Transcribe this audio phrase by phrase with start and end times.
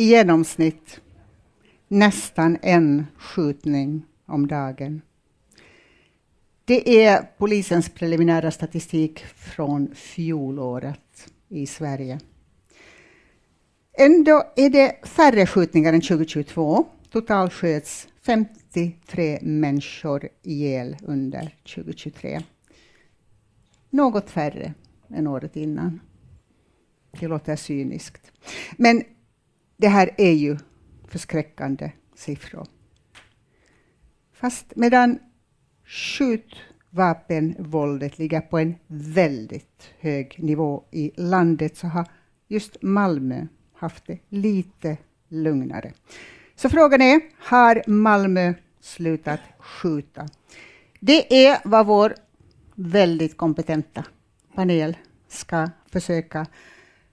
[0.00, 1.00] i genomsnitt
[1.88, 5.02] nästan en skjutning om dagen.
[6.64, 12.20] Det är polisens preliminära statistik från fjolåret i Sverige.
[13.98, 16.86] Ändå är det färre skjutningar än 2022.
[17.10, 22.42] Totalt sköts 53 människor ihjäl under 2023.
[23.90, 24.74] Något färre
[25.08, 26.00] än året innan.
[27.20, 28.32] Det låter cyniskt.
[28.76, 29.04] Men
[29.80, 30.56] det här är ju
[31.08, 32.66] förskräckande siffror.
[34.32, 35.18] Fast medan
[35.84, 42.06] skjutvapenvåldet ligger på en väldigt hög nivå i landet så har
[42.48, 44.96] just Malmö haft det lite
[45.28, 45.92] lugnare.
[46.54, 50.28] Så frågan är, har Malmö slutat skjuta?
[51.00, 52.14] Det är vad vår
[52.74, 54.04] väldigt kompetenta
[54.54, 54.96] panel
[55.28, 56.46] ska försöka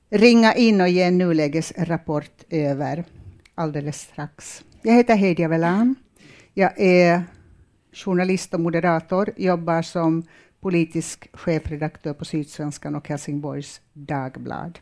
[0.10, 3.06] ringa in och ge en nulägesrapport över
[3.56, 4.64] alldeles strax.
[4.82, 5.96] Jag heter Heidi Avelan.
[6.54, 7.24] Jag är
[7.94, 10.24] journalist och moderator, jobbar som
[10.62, 14.80] politisk chefredaktör på Sydsvenskan och Helsingborgs Dagblad.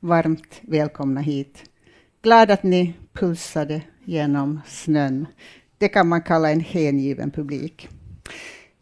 [0.00, 1.62] Varmt välkomna hit.
[2.22, 5.26] Glad att ni pulsade genom snön.
[5.78, 7.88] Det kan man kalla en hängiven publik.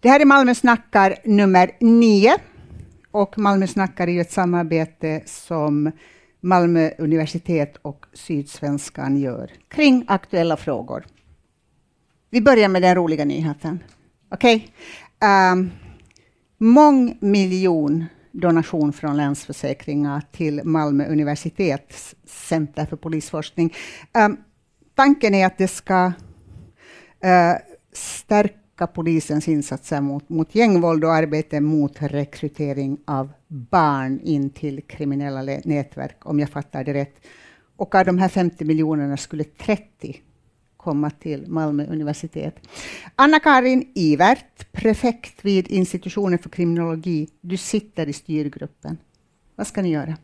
[0.01, 2.37] Det här är Malmö snackar nummer nio.
[3.15, 5.93] Och Malmö snackar är ju ett samarbete som
[6.41, 11.05] Malmö universitet och Sydsvenskan gör kring aktuella frågor.
[12.31, 13.85] Vi börjar med den roliga nyheten.
[14.31, 14.69] Okej?
[15.21, 15.63] Ehm, okay?
[15.63, 15.71] Um,
[16.59, 23.75] mångmiljon donation från Länsförsäkringar till Malmö universitets center för polisforskning.
[24.15, 24.37] Um,
[24.95, 27.55] tanken är att det ska uh,
[27.93, 28.64] stärka
[28.95, 36.17] polisens insatser mot, mot gängvåld och arbete mot rekrytering av barn in till kriminella nätverk,
[36.27, 37.15] om jag fattar det rätt.
[37.77, 40.21] Och av de här 50 miljonerna skulle 30
[40.77, 42.69] komma till Malmö universitet.
[43.17, 47.29] Anna-Karin Ivert, prefekt vid institutionen för kriminologi.
[47.41, 48.99] Du sitter i styrgruppen.
[49.57, 50.17] Vad ska ni göra?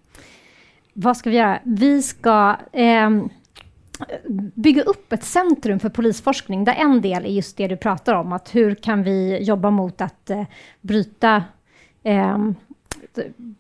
[0.93, 1.61] Vad ska vi göra?
[1.65, 3.11] Vi ska eh,
[4.55, 8.33] bygga upp ett centrum för polisforskning, där en del är just det du pratar om,
[8.33, 10.45] att hur kan vi jobba mot att eh,
[10.81, 11.45] bryta
[12.03, 12.39] eh,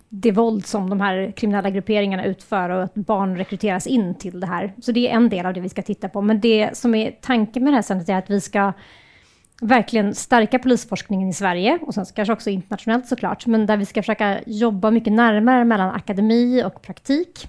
[0.08, 4.46] det våld som de här kriminella grupperingarna utför och att barn rekryteras in till det
[4.46, 4.74] här.
[4.80, 6.20] Så det är en del av det vi ska titta på.
[6.20, 8.72] Men det som är tanken med det här centret är att vi ska
[9.60, 14.02] verkligen stärka polisforskningen i Sverige och sen kanske också internationellt såklart, men där vi ska
[14.02, 17.48] försöka jobba mycket närmare mellan akademi och praktik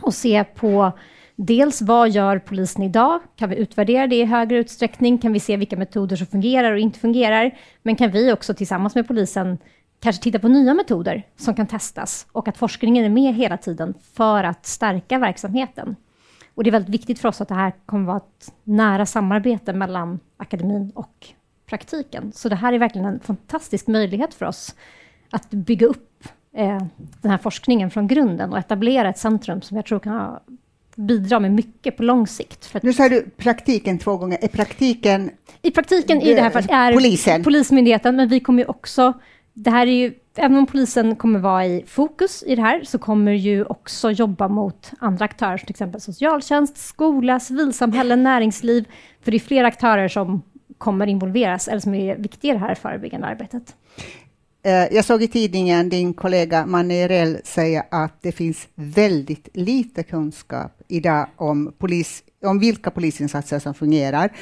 [0.00, 0.92] och se på
[1.40, 3.20] dels vad gör polisen idag?
[3.36, 5.18] Kan vi utvärdera det i högre utsträckning?
[5.18, 7.58] Kan vi se vilka metoder som fungerar och inte fungerar?
[7.82, 9.58] Men kan vi också tillsammans med polisen
[10.00, 13.94] kanske titta på nya metoder som kan testas och att forskningen är med hela tiden
[14.12, 15.96] för att stärka verksamheten.
[16.54, 19.72] Och det är väldigt viktigt för oss att det här kommer vara ett nära samarbete
[19.72, 21.26] mellan akademin och
[21.66, 22.32] praktiken.
[22.32, 24.74] Så det här är verkligen en fantastisk möjlighet för oss
[25.30, 26.82] att bygga upp eh,
[27.20, 30.40] den här forskningen från grunden och etablera ett centrum som jag tror kan ha
[30.98, 32.74] bidra med mycket på lång sikt.
[32.82, 34.38] nu sa du praktiken två gånger.
[34.42, 35.30] Är praktiken...
[35.62, 37.44] I praktiken i det här fallet är polisen.
[37.44, 39.14] Polismyndigheten, men vi kommer ju också
[39.64, 42.98] det här är ju, även om polisen kommer vara i fokus i det här, så
[42.98, 48.84] kommer ju också jobba mot andra aktörer, som till exempel socialtjänst, skola, civilsamhälle, näringsliv.
[49.22, 50.42] För det är flera aktörer som
[50.78, 53.76] kommer involveras, eller som är viktiga i det här förebyggande arbetet.
[54.68, 60.82] Eh, jag såg i tidningen din kollega Manerell säga att det finns väldigt lite kunskap
[60.88, 64.32] idag om, polis, om vilka polisinsatser som fungerar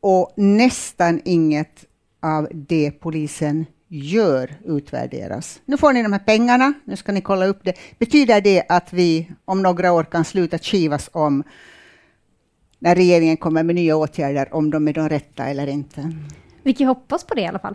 [0.00, 1.84] och nästan inget
[2.22, 5.60] av det polisen gör utvärderas.
[5.64, 7.74] Nu får ni de här pengarna, nu ska ni kolla upp det.
[7.98, 11.44] Betyder det att vi om några år kan sluta kivas om
[12.78, 16.12] när regeringen kommer med nya åtgärder, om de är de rätta eller inte?
[16.62, 17.74] Vi kan hoppas på det i alla fall.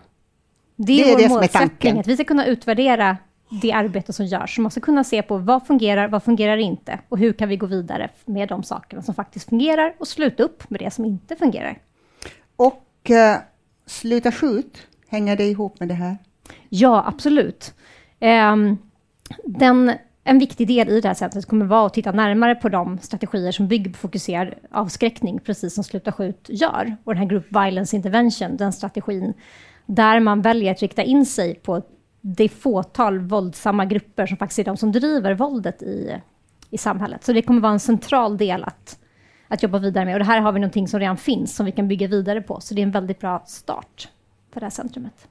[0.82, 3.18] Det är, det är vår det målsättning, att vi ska kunna utvärdera
[3.62, 4.58] det arbete som görs.
[4.60, 7.66] Man ska kunna se på vad fungerar, vad fungerar inte och hur kan vi gå
[7.66, 11.78] vidare med de sakerna som faktiskt fungerar och sluta upp med det som inte fungerar.
[12.56, 13.42] Och uh,
[13.86, 16.18] sluta skjut, Hänger det ihop med det här?
[16.70, 17.74] Ja, absolut.
[18.20, 18.78] Um,
[19.44, 19.92] den,
[20.24, 23.52] en viktig del i det här sättet kommer vara att titta närmare på de strategier
[23.52, 26.96] som bygger på fokuserad avskräckning, precis som Sluta skjut gör.
[27.04, 29.34] Och den här Group Violence Intervention, den strategin,
[29.90, 31.82] där man väljer att rikta in sig på
[32.22, 36.22] det fåtal våldsamma grupper som faktiskt är de som driver våldet i,
[36.70, 37.24] i samhället.
[37.24, 39.00] Så det kommer vara en central del att,
[39.48, 40.14] att jobba vidare med.
[40.14, 42.62] Och det här har vi någonting som redan finns, som vi kan bygga vidare på.
[42.62, 44.10] Så det är en väldigt bra start
[44.54, 45.28] för det här centrumet.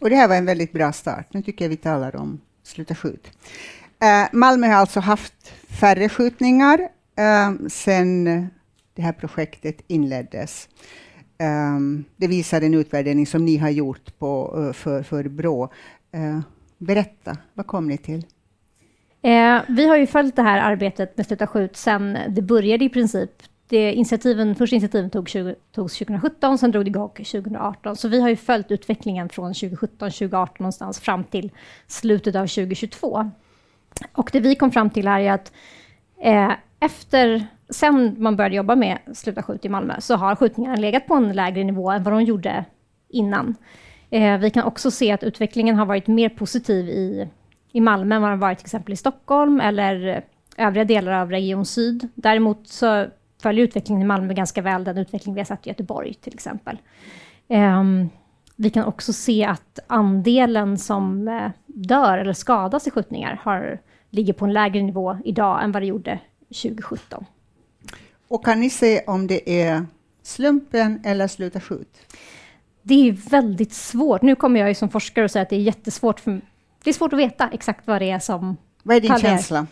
[0.00, 1.26] Och det här var en väldigt bra start.
[1.30, 3.30] Nu tycker jag vi talar om Sluta skjut.
[4.00, 6.78] Eh, Malmö har alltså haft färre skjutningar
[7.16, 8.24] eh, sen
[8.94, 10.68] det här projektet inleddes.
[11.42, 15.68] Um, det visar en utvärdering som ni har gjort på, uh, för, för Brå.
[16.16, 16.40] Uh,
[16.78, 18.24] berätta, vad kom ni till?
[19.22, 22.88] Eh, vi har ju följt det här arbetet med Sluta skjut sedan det började i
[22.88, 23.30] princip.
[23.68, 27.96] Det initiativen, första initiativen tog 20, togs 2017, sen drog det igång 2018.
[27.96, 31.50] Så vi har ju följt utvecklingen från 2017, 2018 någonstans fram till
[31.86, 33.30] slutet av 2022.
[34.12, 35.52] Och det vi kom fram till är är att
[36.22, 41.06] eh, efter, sen man började jobba med Sluta skjut i Malmö, så har skjutningarna legat
[41.06, 42.64] på en lägre nivå än vad de gjorde
[43.08, 43.54] innan.
[44.10, 47.28] Eh, vi kan också se att utvecklingen har varit mer positiv i
[47.72, 50.24] i Malmö än vad den varit till exempel i Stockholm eller
[50.56, 52.08] övriga delar av Region Syd.
[52.14, 53.06] Däremot så
[53.42, 56.78] följer utvecklingen i Malmö ganska väl den utveckling vi har sett i Göteborg till exempel.
[57.48, 58.08] Ehm,
[58.56, 63.78] vi kan också se att andelen som eh, dör eller skadas i skjutningar har,
[64.10, 67.24] ligger på en lägre nivå idag än vad det gjorde 2017.
[68.32, 69.86] Och kan ni se om det är
[70.22, 71.98] slumpen eller sluta skjut?
[72.82, 74.22] Det är väldigt svårt.
[74.22, 76.40] Nu kommer jag ju som forskare och säga att det är jättesvårt för
[76.84, 78.56] det är svårt att veta exakt vad det är som...
[78.82, 79.66] Vad är din känsla?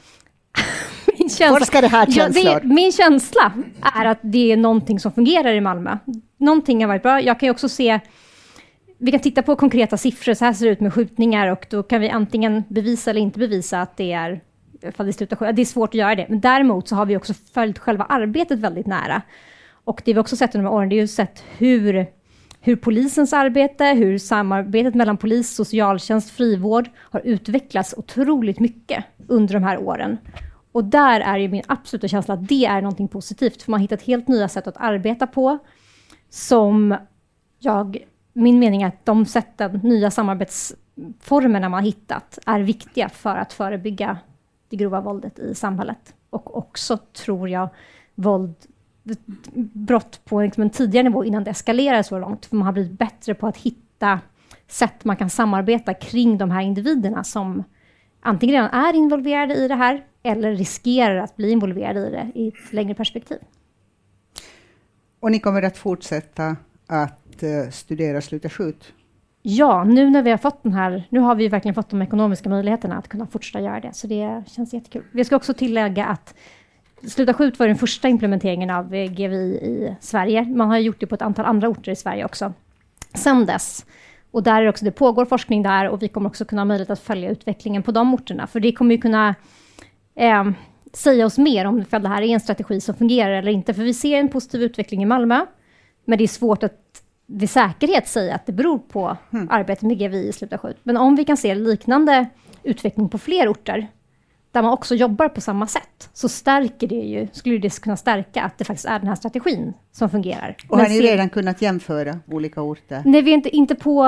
[1.18, 1.58] min känsla?
[1.58, 2.44] Forskare här känslor.
[2.44, 3.52] Ja, det, min känsla
[3.82, 5.98] är att det är någonting som fungerar i Malmö.
[6.36, 7.20] Någonting har varit bra.
[7.20, 8.00] Jag kan ju också se...
[8.98, 11.82] Vi kan titta på konkreta siffror, så här ser det ut med skjutningar och då
[11.82, 14.40] kan vi antingen bevisa eller inte bevisa att det är
[14.82, 16.26] ifall det slutar Det är svårt att göra det.
[16.28, 19.22] Men däremot så har vi också följt själva arbetet väldigt nära.
[19.84, 22.06] Och det vi också sett under de här åren, det är ju sett hur
[22.60, 29.62] hur polisens arbete, hur samarbetet mellan polis, socialtjänst, frivård har utvecklats otroligt mycket under de
[29.62, 30.18] här åren.
[30.72, 33.82] Och där är ju min absoluta känsla att det är någonting positivt, för man har
[33.82, 35.58] hittat helt nya sätt att arbeta på,
[36.30, 36.96] som
[37.58, 37.98] jag,
[38.32, 43.52] min mening är att de sätten, nya samarbetsformerna man har hittat, är viktiga för att
[43.52, 44.18] förebygga
[44.70, 46.14] det grova våldet i samhället.
[46.30, 47.68] Och också, tror jag,
[48.14, 48.54] våld
[49.72, 52.46] brott på liksom en tidigare nivå innan det eskalerar så långt.
[52.46, 54.20] För man har blivit bättre på att hitta
[54.66, 57.64] sätt man kan samarbeta kring de här individerna som
[58.20, 62.48] antingen redan är involverade i det här eller riskerar att bli involverade i det i
[62.48, 63.38] ett längre perspektiv.
[65.20, 66.56] Och ni kommer att fortsätta
[66.86, 68.92] att eh, studera Sluta skjut?
[69.42, 72.48] Ja, nu när vi har fått den här, nu har vi verkligen fått de ekonomiska
[72.48, 75.02] möjligheterna att kunna fortsätta göra det, så det känns jättekul.
[75.12, 76.34] Vi ska också tillägga att
[77.08, 80.44] Sluta skjut var den första implementeringen av GVI i Sverige.
[80.44, 82.52] Man har gjort det på ett antal andra orter i Sverige också.
[83.14, 83.86] Sen dess.
[84.30, 86.90] Och där är också, det pågår forskning där och vi kommer också kunna ha möjlighet
[86.90, 88.46] att följa utvecklingen på de orterna.
[88.46, 89.34] För det kommer ju kunna
[90.14, 90.50] eh,
[90.92, 93.74] säga oss mer om det här är en strategi som fungerar eller inte.
[93.74, 95.46] För vi ser en positiv utveckling i Malmö,
[96.04, 96.99] men det är svårt att
[97.30, 99.48] vid säkerhet säga att det beror på mm.
[99.50, 100.76] arbetet med GVI i Sluta skjut.
[100.82, 102.26] Men om vi kan se liknande
[102.62, 103.88] utveckling på fler orter,
[104.52, 108.42] där man också jobbar på samma sätt, så stärker det ju, skulle det kunna stärka
[108.42, 110.56] att det faktiskt är den här strategin som fungerar.
[110.68, 113.02] Och har ni redan kunnat jämföra olika orter?
[113.04, 114.04] Nej, vi är inte, inte på,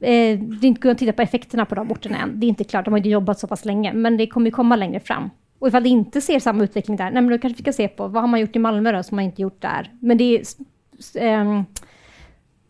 [0.00, 2.40] eh, är inte kunnat titta på effekterna på de orterna än.
[2.40, 4.76] Det är inte klart, de har inte jobbat så pass länge, men det kommer komma
[4.76, 5.30] längre fram.
[5.58, 7.88] Och ifall det inte ser samma utveckling där, nej, men då kanske vi ska se
[7.88, 9.90] på vad har man gjort i Malmö då, som man inte gjort där.
[10.00, 10.42] Men det är,
[11.14, 11.62] eh,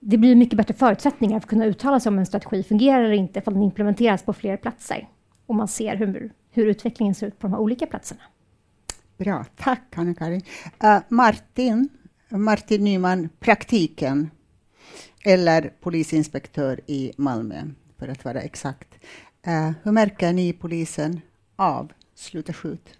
[0.08, 3.12] det blir mycket bättre förutsättningar för att kunna uttala sig om en strategi fungerar eller
[3.12, 5.08] inte, ifall den implementeras på fler platser.
[5.46, 8.20] Och man ser hur hur utvecklingen ser ut på de här olika platserna.
[9.18, 10.42] Bra, tack Anna-Karin.
[10.84, 11.88] Uh, eh, Martin,
[12.28, 14.30] Martin Nyman, praktiken
[15.24, 17.62] eller polisinspektör i Malmö,
[17.98, 18.88] för att vara exakt.
[19.46, 21.20] Uh, hur märker ni polisen
[21.56, 22.98] av Sluta skjut?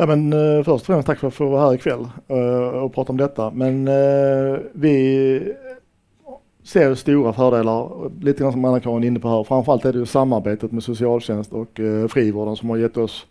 [0.00, 2.94] Ja, men, eh, först och främst tack för att få vara här ikväll eh, och
[2.94, 3.50] prata om detta.
[3.50, 5.54] Men eh, vi
[6.62, 9.44] ser stora fördelar, lite grann som Anna-Karin är inne på här.
[9.44, 13.26] Framförallt är det ju samarbetet med socialtjänst och eh, frivården som har gett oss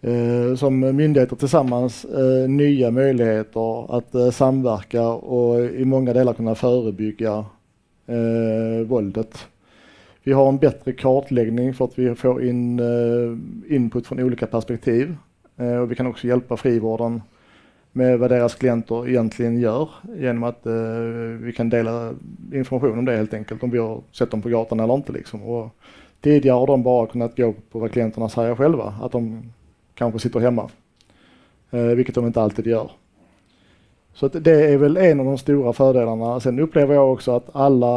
[0.00, 6.54] eh, som myndigheter tillsammans eh, nya möjligheter att eh, samverka och i många delar kunna
[6.54, 7.44] förebygga
[8.06, 9.46] eh, våldet.
[10.22, 15.16] Vi har en bättre kartläggning för att vi får in eh, input från olika perspektiv
[15.58, 17.22] Eh, och vi kan också hjälpa frivården
[17.92, 20.72] med vad deras klienter egentligen gör genom att eh,
[21.40, 22.14] vi kan dela
[22.52, 25.12] information om det helt enkelt, om vi har sett dem på gatan eller inte.
[25.12, 25.42] Liksom.
[25.42, 25.68] Och
[26.20, 29.42] tidigare har de bara kunnat gå på vad klienterna säger själva, att de
[29.94, 30.70] kanske sitter hemma,
[31.70, 32.90] eh, vilket de inte alltid gör.
[34.14, 36.40] Så det är väl en av de stora fördelarna.
[36.40, 37.96] Sen upplever jag också att alla,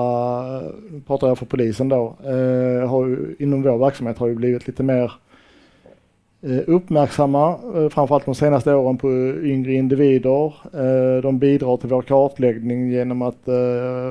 [0.58, 0.72] eh,
[1.08, 5.12] pratar jag för polisen då, eh, har, inom vår verksamhet har ju blivit lite mer
[5.12, 5.31] Eh,
[6.44, 9.08] Eh, uppmärksamma, eh, framförallt de senaste åren, på
[9.44, 10.46] yngre individer.
[10.74, 13.48] Eh, de bidrar till vår kartläggning genom att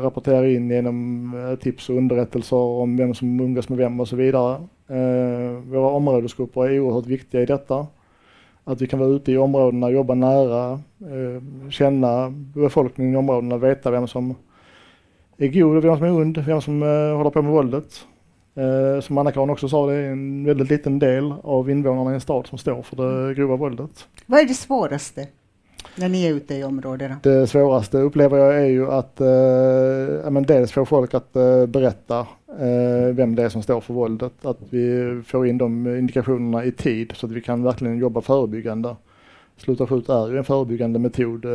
[0.03, 4.61] rapportera in genom tips och underrättelser om vem som umgås med vem och så vidare.
[5.67, 7.87] Våra områdesgrupper är oerhört viktiga i detta.
[8.65, 10.81] Att vi kan vara ute i områdena, jobba nära,
[11.71, 14.35] känna befolkningen i områdena, veta vem som
[15.39, 16.83] är god och vem som är ond, vem som
[17.17, 18.07] håller på med våldet.
[18.61, 22.21] Eh, som Anna-Karin också sa, det är en väldigt liten del av invånarna i en
[22.21, 24.07] stad som står för det grova våldet.
[24.27, 25.27] Vad är det svåraste
[25.97, 27.17] när ni är ute i områdena?
[27.23, 32.19] Det svåraste upplever jag är ju att eh, men dels få folk att eh, berätta
[32.49, 34.33] eh, vem det är som står för våldet.
[34.43, 38.97] Att vi får in de indikationerna i tid så att vi kan verkligen jobba förebyggande.
[39.57, 41.51] Sluta skjuta är ju en förebyggande metod eh,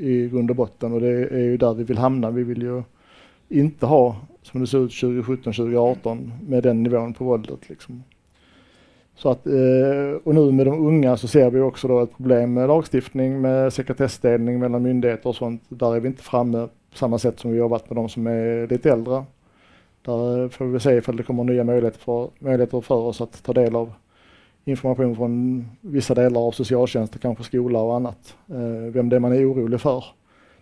[0.00, 2.30] i grund och botten och det är ju där vi vill hamna.
[2.30, 2.82] Vi vill ju
[3.48, 4.16] inte ha
[4.50, 7.68] som det såg ut 2017, 2018 med den nivån på våldet.
[7.68, 8.02] Liksom.
[9.14, 12.54] Så att, eh, och nu med de unga så ser vi också då ett problem
[12.54, 15.62] med lagstiftning, med sekretessdelning mellan myndigheter och sånt.
[15.68, 18.66] Där är vi inte framme på samma sätt som vi har med de som är
[18.66, 19.24] lite äldre.
[20.02, 23.52] Där får vi se ifall det kommer nya möjligheter för, möjligheter för oss att ta
[23.52, 23.92] del av
[24.64, 28.36] information från vissa delar av socialtjänsten, kanske skola och annat.
[28.48, 30.04] Eh, vem det är man är orolig för.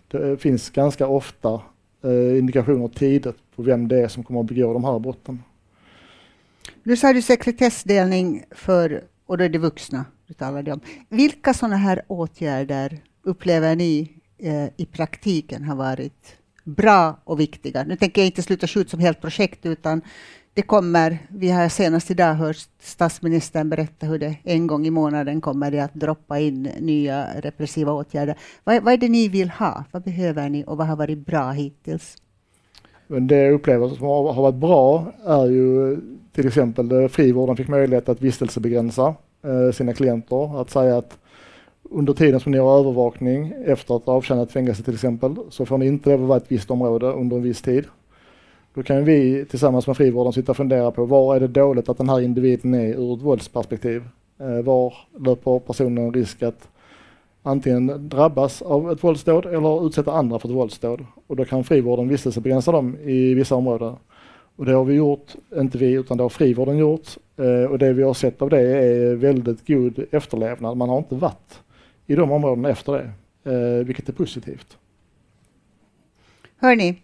[0.08, 1.60] Det eh, finns ganska ofta
[2.02, 5.42] Eh, indikationer tidigt på vem det är som kommer att begå de här brotten.
[6.82, 10.80] Nu sa du sekretessdelning för, och då är det vuxna du talade om.
[11.08, 17.84] Vilka sådana här åtgärder upplever ni eh, i praktiken har varit bra och viktiga?
[17.84, 20.00] Nu tänker jag inte sluta skjuta som helt projekt, utan
[20.56, 25.40] det kommer, vi har senast idag hört statsministern berätta hur det en gång i månaden
[25.40, 28.36] kommer det att droppa in nya repressiva åtgärder.
[28.64, 29.84] Vad, vad är det ni vill ha?
[29.92, 32.16] Vad behöver ni och vad har varit bra hittills?
[33.06, 35.98] Men det jag upplever som har, varit bra är ju eh,
[36.32, 40.60] till exempel att frivården fick möjlighet att vistelsebegränsa eh, sina klienter.
[40.60, 41.18] Att säga att
[41.82, 45.78] under tiden som ni har övervakning efter att ha avtjänat fängelse till exempel så får
[45.78, 47.84] ni inte leva i ett visst område under en viss tid.
[48.76, 51.98] Då kan vi tillsammans med frivården sitta och fundera på var är det dåligt att
[51.98, 54.04] den här individen är ur ett våldsperspektiv?
[54.38, 56.68] Eh, var löper personen risk att
[57.42, 61.06] antingen drabbas av ett våldsdåd eller utsätta andra för ett våldsdåd?
[61.26, 63.96] Och då kan frivården vistelsebegränsa dem i vissa områden.
[64.56, 67.08] Och det har vi gjort, inte vi, utan det har frivården gjort.
[67.36, 70.76] Eh, och det vi har sett av det är väldigt god efterlevnad.
[70.76, 71.60] Man har inte varit
[72.06, 73.10] i de områdena efter det,
[73.52, 74.78] eh, vilket är positivt.
[76.58, 77.02] Hörni,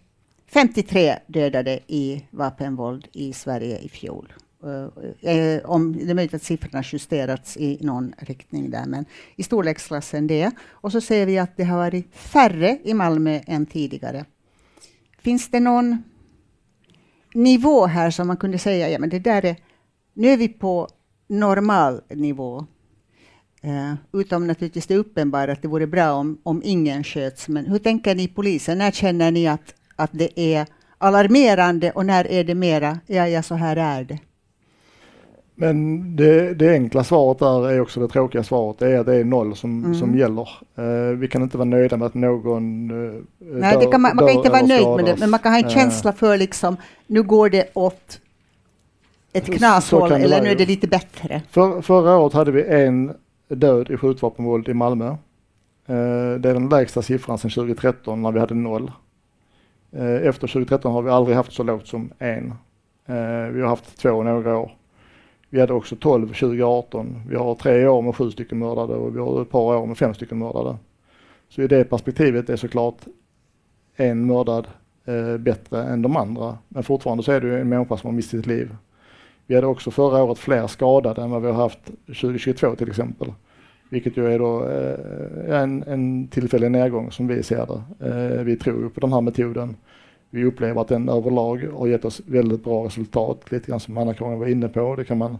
[0.53, 4.33] 53 dödade i vapenvåld i Sverige i fjol.
[4.63, 4.87] Uh,
[5.65, 9.05] om, det är möjligt att siffrorna justerats i någon riktning där, men
[9.35, 10.51] i storleksklassen det.
[10.69, 14.25] Och så ser vi att det har varit färre i Malmö än tidigare.
[15.21, 16.03] Finns det någon
[17.33, 19.55] nivå här som man kunde säga, ja men det där är,
[20.13, 20.87] nu är vi på
[21.27, 22.65] normal nivå.
[23.65, 27.47] Uh, utom naturligtvis det uppenbara att det vore bra om, om ingen sköts.
[27.47, 28.77] Men hur tänker ni polisen?
[28.77, 33.43] När känner ni att, att det är alarmerande och när är det mera, ja, ja,
[33.43, 34.19] så här är det?
[35.55, 39.15] Men det, det, enkla svaret där är också det tråkiga svaret, det är att det
[39.15, 39.95] är noll som, mm.
[39.95, 40.49] som gäller.
[40.79, 44.27] Uh, vi kan inte vara nöjda med att någon uh, Nej, dör, kan man, man
[44.27, 46.77] kan inte vara nöjd med det, men man kan ha en uh, känsla för liksom,
[47.07, 48.19] nu går det åt
[49.33, 51.41] ett knashåll, eller nu är det lite bättre.
[51.51, 53.13] För, förra året hade vi en
[53.47, 55.09] död i skjutvapenvåld i Malmö.
[55.09, 55.15] Uh,
[56.39, 58.91] det är den lägsta siffran sedan 2013 när vi hade noll.
[59.95, 62.53] Eh, efter 2013 har vi aldrig haft så lågt som en.
[63.05, 64.71] Eh, vi har haft två några år.
[65.49, 67.21] Vi hade också 12 2018.
[67.29, 69.97] Vi har tre år med sju stycken mördade och vi har ett par år med
[69.97, 70.77] fem stycken mördade.
[71.49, 72.97] Så i det perspektivet är såklart
[73.95, 74.67] en mördad
[75.05, 76.57] eh, bättre än de andra.
[76.67, 78.75] Men fortfarande så är det ju en människa som har mist sitt liv.
[79.47, 83.33] Vi hade också förra året fler skadade än vad vi har haft 2022 till exempel.
[83.93, 88.07] Vilket ju är då eh, en, en tillfällig nedgång som vi ser det.
[88.07, 89.75] Eh, vi tror på den här metoden
[90.29, 94.39] vi upplever att den överlag har gett oss väldigt bra resultat, lite grann som Anna-Karin
[94.39, 94.95] var inne på.
[94.95, 95.37] Det kan man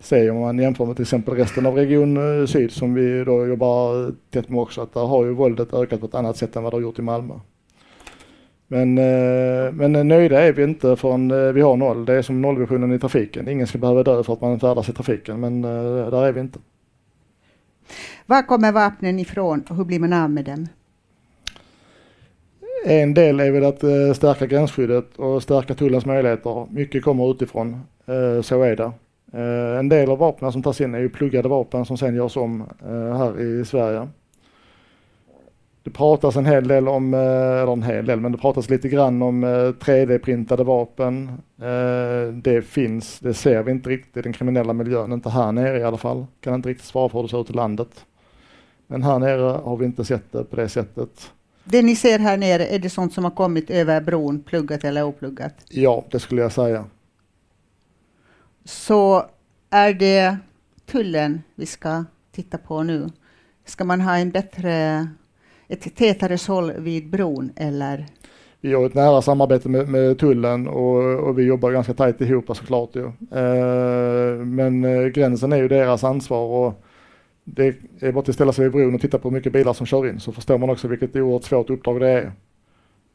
[0.00, 3.46] se om man jämför med till exempel resten av Region eh, Syd som vi då
[3.46, 6.62] jobbar tätt med också, att där har ju våldet ökat på ett annat sätt än
[6.62, 7.34] vad det har gjort i Malmö.
[8.66, 8.94] Men,
[9.76, 12.04] men nöjda är vi inte förrän vi har noll.
[12.04, 13.48] Det är som nollvisionen i trafiken.
[13.48, 16.58] Ingen ska behöva dö för att man färdas i trafiken, men där är vi inte.
[18.26, 20.68] Var kommer vapnen ifrån och hur blir man av med dem?
[22.86, 26.66] En del är väl att eh, stärka gränsskyddet och stärka tullens möjligheter.
[26.70, 28.92] Mycket kommer utifrån, eh, så är det.
[29.32, 32.36] Eh, en del av vapnen som tas in är ju pluggade vapen som sen görs
[32.36, 32.64] om
[33.18, 34.08] här i Sverige.
[35.84, 39.22] Det pratas en hel del om, eller en hel del, men det pratas lite grann
[39.22, 41.42] om 3D-printade vapen.
[42.42, 45.82] Det finns, det ser vi inte riktigt i den kriminella miljön, inte här nere i
[45.82, 46.26] alla fall.
[46.40, 48.06] Kan inte riktigt svara på hur det ser ut i landet.
[48.86, 51.30] Men här nere har vi inte sett det på det sättet.
[51.64, 55.04] Det ni ser här nere, är det sånt som har kommit över bron, pluggat eller
[55.04, 55.54] opluggat?
[55.68, 56.84] Ja, det skulle jag säga.
[58.64, 59.24] Så
[59.70, 60.36] är det
[60.86, 63.10] tullen vi ska titta på nu?
[63.64, 65.08] Ska man ha en bättre,
[65.68, 68.06] ett tätare såll vid bron eller?
[68.60, 72.56] Vi har ett nära samarbete med, med tullen och, och, vi jobbar ganska tajt ihop
[72.56, 72.96] såklart.
[72.96, 73.04] Ju.
[73.38, 76.84] Eh, men eh, gränsen är ju deras ansvar och
[77.44, 79.86] det är bara att ställa sig vid bron och titta på hur mycket bilar som
[79.86, 82.32] kör in så förstår man också vilket oerhört svårt uppdrag det är.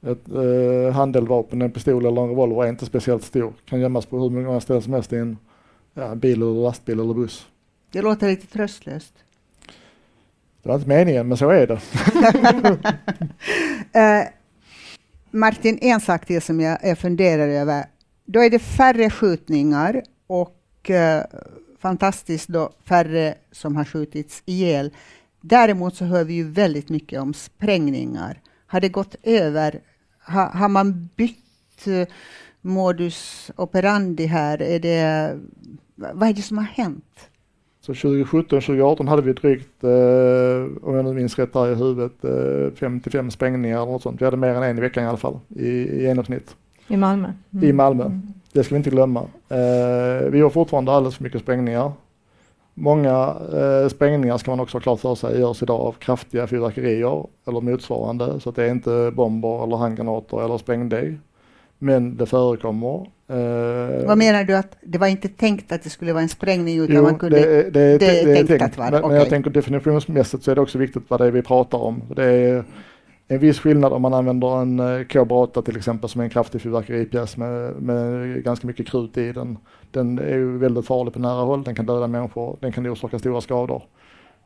[0.01, 3.53] Ett eh, handeldvapen, en pistol eller en revolver är inte speciellt stor.
[3.65, 5.38] Kan gömmas på hur många ställen som helst i en
[5.94, 7.48] ja, bil eller lastbil eller buss.
[7.91, 9.13] Det låter lite tröstlöst.
[10.63, 11.80] Det var inte meningen, men så är det.
[13.94, 14.28] Eh,
[15.32, 17.86] Martin, en sak till som jag, jag funderar över.
[18.25, 21.24] Då är det färre skjutningar och eh,
[21.80, 24.94] fantastiskt då färre som har skjutits ihjäl.
[25.42, 28.42] Däremot så hör vi ju väldigt mycket om sprängningar.
[28.68, 29.82] Har det gått över?
[30.28, 32.08] Ha, har man bytt eh,
[32.62, 34.62] modus operandi här?
[34.62, 35.38] Är det,
[35.96, 37.28] vad är det som har hänt?
[37.89, 42.24] Så 2017, 2018 hade vi drygt, eh, om jag nu minns rätt där i huvudet,
[42.24, 44.22] eh, 55 sprängningar eller något sånt.
[44.22, 46.55] Vi hade mer än en i veckan i alla fall i, i genomsnitt.
[46.88, 47.34] I Malmö?
[47.53, 47.69] Mm.
[47.69, 48.05] I Malmö.
[48.05, 48.22] Mm.
[48.53, 49.19] Det ska vi inte glömma.
[49.50, 51.91] Eh, vi har fortfarande alldeles för mycket sprängningar.
[52.74, 57.27] Många eh, sprängningar ska man också ha klart för sig görs idag av kraftiga fyrverkerier
[57.48, 58.39] eller motsvarande.
[58.39, 61.19] Så att det är inte bomber eller handgranater eller sprängdeg.
[61.77, 63.08] Men det förekommer.
[63.29, 66.77] Eh, Vad menar du att det var inte tänkt att det skulle vara en sprängning
[66.79, 68.91] utan jo, man kunde, det, det, det, det är tänkt, tänkt att vara?
[68.91, 69.09] Men, okay.
[69.09, 72.01] men jag tänker definitionsmässigt så är det också viktigt vad det är vi pratar om.
[72.15, 72.63] Det är
[73.27, 76.62] en viss skillnad om man använder en eh, K8 till exempel som är en kraftig
[76.62, 79.57] fyrverkeripjäs med, med ganska mycket krut i den.
[79.91, 83.19] Den är ju väldigt farlig på nära håll, den kan döda människor, den kan orsaka
[83.19, 83.83] stora skador.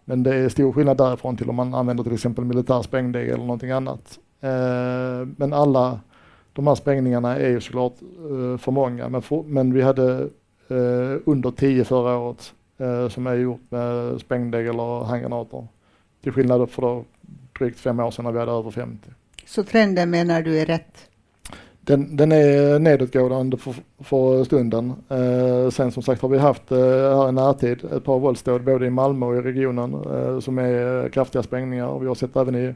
[0.06, 3.44] Men det är stor skillnad därifrån till om man använder till exempel militär sprängdeg eller
[3.44, 4.20] någonting annat.
[4.42, 6.00] Eh, men alla
[6.54, 10.30] de här sprängningarna är ju såklart eh, för många, men, för, men vi hade
[10.68, 15.68] eh, under 10 förra året eh, som är gjort med sprängdeg eller handgranater.
[16.24, 17.06] Till skillnad för då
[17.60, 19.10] drygt fem år sedan när vi hade över 50.
[19.46, 21.10] Så trenden menar du är rätt?
[21.82, 24.94] Den, den är nedåtgående för, för stunden.
[25.72, 29.26] Sen som sagt har vi haft här i närtid ett par våldsdåd både i Malmö
[29.26, 29.92] och i regionen
[30.42, 32.74] som är kraftiga sprängningar och vi har sett även i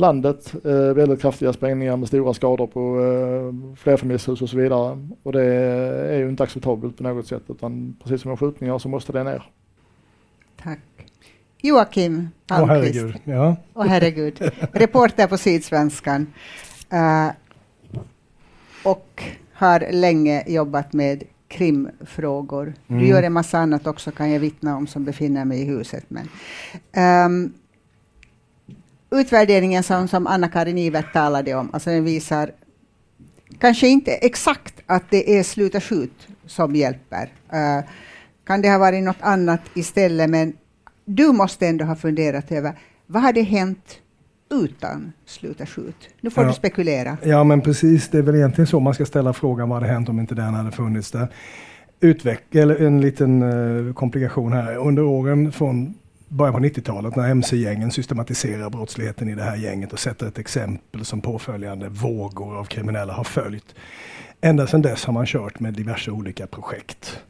[0.00, 0.54] landet.
[0.64, 5.08] Eh, väldigt kraftiga sprängningar med stora skador på eh, flerfamiljshus och så vidare.
[5.22, 8.88] Och det är ju inte acceptabelt på något sätt utan precis som med skjutningar så
[8.88, 9.50] måste det ner.
[10.62, 10.80] Tack.
[11.62, 12.70] Joakim Palmqvist.
[12.70, 13.14] Åh herregud.
[13.24, 13.56] Ja.
[13.74, 14.50] Åh herregud.
[14.72, 16.26] Reporter på Sydsvenskan.
[16.92, 17.30] Uh,
[18.84, 22.74] och har länge jobbat med krimfrågor.
[22.86, 23.06] Du mm.
[23.06, 26.04] gör en massa annat också kan jag vittna om som befinner mig i huset.
[26.08, 26.28] Men,
[27.26, 27.52] um,
[29.10, 32.52] utvärderingen som, som Anna-Karin Ivert talade om, alltså den visar
[33.58, 37.22] kanske inte exakt att det är sluta skjut som hjälper.
[37.52, 37.84] Uh,
[38.46, 40.52] kan det ha varit något annat istället, men
[41.04, 42.72] du måste ändå ha funderat över
[43.06, 43.98] vad hade hänt
[44.50, 45.96] utan sluta skjut?
[46.20, 46.48] Nu får ja.
[46.48, 47.16] du spekulera.
[47.22, 48.08] Ja, men precis.
[48.08, 50.54] Det är väl egentligen så man ska ställa frågan vad hade hänt om inte den
[50.54, 51.28] hade funnits där.
[52.00, 54.76] Utveck eller en liten uh, komplikation här.
[54.76, 55.94] Under åren från
[56.30, 61.04] början på 90-talet när mc-gängen systematiserar brottsligheten i det här gänget och sätter ett exempel
[61.04, 63.74] som påföljande vågor av kriminella har följt.
[64.40, 67.20] Ända sedan dess har man kört med diverse olika projekt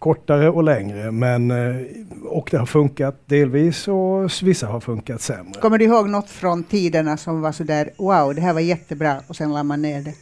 [0.00, 1.10] kortare och längre.
[1.10, 1.76] Men, eh,
[2.24, 5.60] och det har funkat delvis och vissa har funkat sämre.
[5.60, 9.36] Kommer du ihåg något från tiderna som var sådär wow, det här var jättebra och
[9.36, 10.14] sen la man ner det?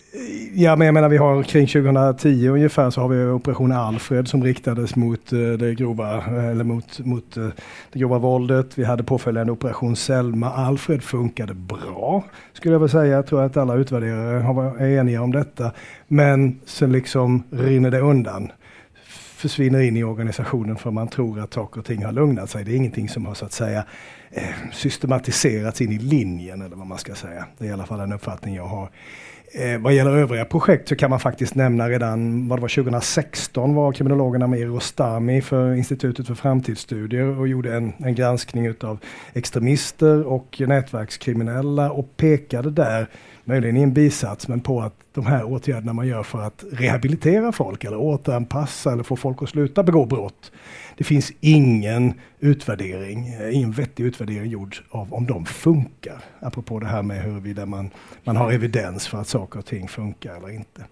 [0.55, 4.45] Ja, men jag menar vi har kring 2010 ungefär så har vi Operation Alfred som
[4.45, 7.49] riktades mot eh, det grova, eller mot, mot eh,
[7.93, 8.79] det grova våldet.
[8.79, 10.51] Vi hade påföljande Operation Selma.
[10.51, 13.17] Alfred funkade bra skulle jag vilja säga.
[13.17, 15.73] Jag tror att alla utvärderare är eniga om detta.
[16.09, 18.53] Men sen liksom rinner det undan
[19.39, 22.65] försvinner in i organisationen för man tror att saker och ting har lugnat sig.
[22.65, 23.85] Det är ingenting som har så att säga
[24.31, 27.47] eh, systematiserats in i linjen eller vad man ska säga.
[27.59, 28.91] Det är i alla fall en uppfattning jag har.
[29.53, 33.75] Eh, vad gäller övriga projekt så kan man faktiskt nämna redan vad det var 2016
[33.75, 38.99] var kriminologerna med Rostami för Institutet för framtidsstudier och gjorde en, en granskning utav
[39.33, 43.09] extremister och nätverkskriminella och pekade där
[43.49, 47.53] möjligen i en bisats, men på att de här åtgärderna man gör för att rehabilitera
[47.53, 50.53] folk eller återanpassa eller få folk att sluta begå brott.
[50.97, 56.25] Det finns ingen utvärdering, eh, ingen vettig utvärdering gjord av om de funkar.
[56.41, 57.91] Apropå det här med huruvida man,
[58.25, 60.85] man har evidens för att saker och ting funkar eller inte.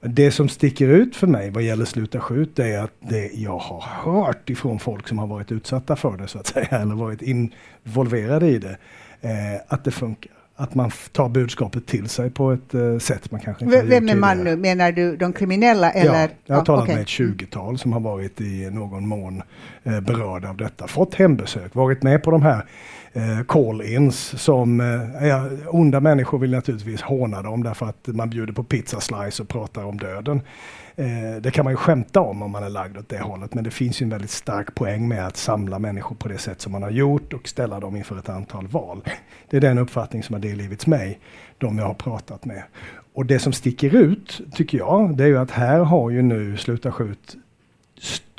[0.00, 3.80] Det som sticker ut för mig vad gäller Sluta skjut är att det jag har
[3.80, 8.48] hört ifrån folk som har varit utsatta för det så att säga, eller varit involverade
[8.48, 8.76] i det,
[9.20, 13.40] eh, att det funkar att man tar budskapet till sig på ett uh, sätt man
[13.40, 14.56] kanske inte v Vem är man nu?
[14.56, 15.90] Menar du de kriminella?
[15.90, 16.22] Eller?
[16.22, 16.94] Ja, jag har talat okay.
[16.94, 19.42] med ett tjugotal som har varit i någon mån
[19.86, 20.86] uh, berörda av detta.
[20.86, 22.64] Fått hembesök, varit med på de här
[23.16, 24.80] uh, call-ins som
[25.22, 29.48] ja, onda människor vill naturligtvis håna dem därför att man bjuder på pizza slice och
[29.48, 30.40] pratar om döden.
[30.96, 33.64] Eh, det kan man ju skämta om om man är lagd åt det hållet men
[33.64, 36.72] det finns ju en väldigt stark poäng med att samla människor på det sätt som
[36.72, 39.02] man har gjort och ställa dem inför ett antal val.
[39.50, 41.18] Det är den uppfattning som har delgivits mig,
[41.58, 42.62] de jag har pratat med.
[43.14, 46.56] Och det som sticker ut, tycker jag, det är ju att här har ju nu
[46.56, 47.36] Sluta skjut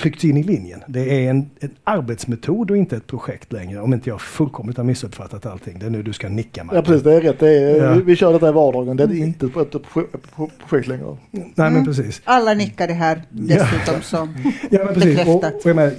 [0.01, 0.83] tryckts in i linjen.
[0.87, 4.83] Det är en, en, arbetsmetod och inte ett projekt längre om inte jag fullkomligt har
[4.83, 5.79] missuppfattat allting.
[5.79, 6.75] Det är nu du ska nicka Martin.
[6.75, 7.39] Ja precis, det är rätt.
[7.39, 7.93] Det är, ja.
[7.93, 8.97] vi, kör detta i vardagen.
[8.97, 11.17] Det är inte ett, ett, ett projekt längre.
[11.31, 11.73] Nej mm.
[11.73, 12.21] men precis.
[12.23, 14.35] Alla nickade här dessutom som
[14.69, 15.03] ja, men precis.
[15.03, 15.53] bekräftat.
[15.53, 15.93] Och, och menar,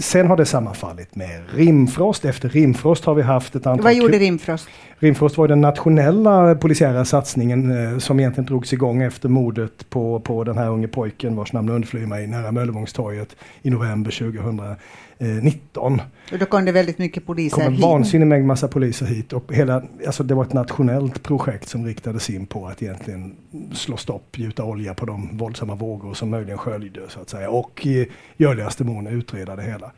[0.00, 2.24] sen har det sammanfallit med Rimfrost.
[2.24, 3.84] Efter Rimfrost har vi haft ett antal...
[3.84, 4.68] Vad gjorde Rimfrost?
[4.98, 10.44] Rimfrost var den nationella polisiära satsningen eh, som egentligen drogs igång efter mordet på, på
[10.44, 16.00] den här unge pojken vars namn undflyr mig nära Möllevångstorget i november 2019.
[16.32, 17.70] Och då kom det väldigt mycket poliser hit?
[17.70, 21.22] Det kom en vansinnig mängd massa poliser hit och hela, alltså det var ett nationellt
[21.22, 23.36] projekt som riktades in på att egentligen
[23.72, 27.86] slå stopp, gjuta olja på de våldsamma vågor som möjligen sköljde så att säga och
[27.86, 29.92] i görligaste mån utreda det hela.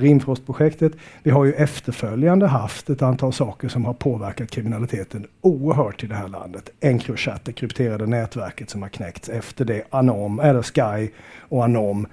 [0.00, 0.92] Rimfrostprojektet.
[1.22, 6.14] Vi har ju efterföljande haft ett antal saker som har påverkat kriminaliteten oerhört i det
[6.14, 6.70] här landet.
[6.80, 9.84] Encrochat, det krypterade nätverket som har knäckts efter det.
[9.90, 11.10] Anom, eller Sky
[11.48, 12.06] och Anom.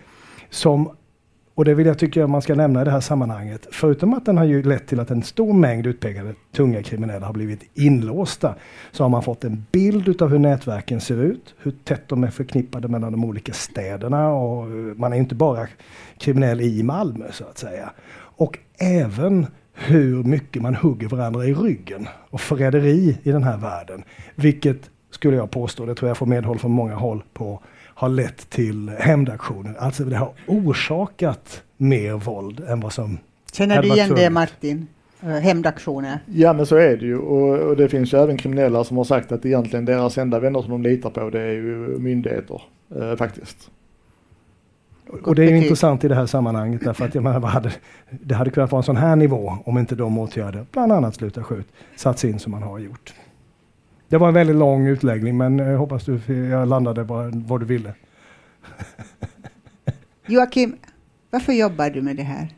[0.49, 0.89] Som
[1.57, 3.67] och det vill jag tycka man ska nämna i det här sammanhanget.
[3.71, 7.33] Förutom att den har ju lett till att en stor mängd utpekade tunga kriminella har
[7.33, 8.55] blivit inlåsta.
[8.91, 11.55] Så har man fått en bild utav hur nätverken ser ut.
[11.57, 14.29] Hur tätt de är förknippade mellan de olika städerna.
[14.29, 15.67] Och eh, man är inte bara
[16.17, 17.91] kriminell i Malmö så att säga.
[18.17, 22.07] Och även hur mycket man hugger varandra i ryggen.
[22.29, 24.03] Och förräderi i den här världen.
[24.35, 27.61] Vilket skulle jag påstå, det tror jag får medhåll från många håll på
[27.97, 29.75] har lett till hämndaktioner.
[29.79, 33.17] Alltså det har orsakat mer våld än vad som
[33.53, 34.87] Känner du igen det Martin?
[35.21, 36.19] Eh, hämndaktioner?
[36.25, 39.03] Ja men så är det ju och, och, det finns ju även kriminella som har
[39.03, 42.61] sagt att egentligen deras enda vänner som de litar på det är ju myndigheter
[42.95, 43.69] eh, faktiskt.
[45.23, 47.71] Och det är ju intressant i det här sammanhanget därför att jag menar, vad hade,
[48.09, 51.43] det hade kunnat vara en sån här nivå om inte de åtgärder, bland annat Sluta
[51.43, 53.13] skjut, satts in som man har gjort.
[54.09, 57.93] Det var en väldigt lång utläggning men jag hoppas du jag landade vad du ville.
[60.25, 60.77] Joakim,
[61.29, 62.49] varför jobbar du med det här?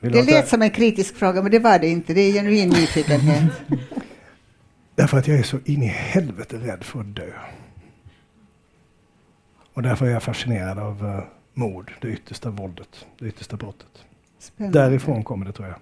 [0.00, 2.14] det lät som en kritisk fråga men det var det inte.
[2.14, 3.52] Det är genuin nyfikenhet.
[4.94, 7.30] Därför att jag är så in i helvete rädd för att dö.
[9.74, 11.20] Och därför är jag fascinerad av uh,
[11.54, 14.04] mord, det yttersta våldet, det yttersta brottet.
[14.38, 14.78] Spännande.
[14.78, 15.76] Därifrån kommer det tror jag.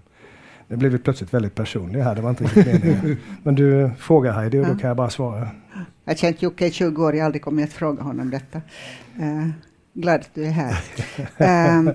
[0.68, 3.16] Nu blev vi plötsligt väldigt personliga här, det var inte riktigt meningen.
[3.42, 5.48] Men du frågar Heidi och då kan jag bara svara.
[6.04, 8.60] Jag har känt Jocke i 20 år, jag har aldrig kommit att fråga honom detta.
[9.20, 9.48] Uh,
[9.94, 10.78] glad att du är här.
[11.86, 11.92] Uh,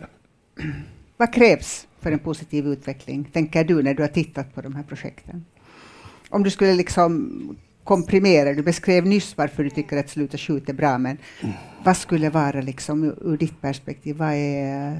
[1.17, 4.83] vad krävs för en positiv utveckling, tänker du, när du har tittat på de här
[4.83, 5.45] projekten?
[6.29, 10.73] Om du skulle liksom komprimera, du beskrev nyss varför du tycker att Sluta skjut är
[10.73, 11.17] bra, men
[11.83, 14.97] vad skulle vara liksom ur ditt perspektiv, vad är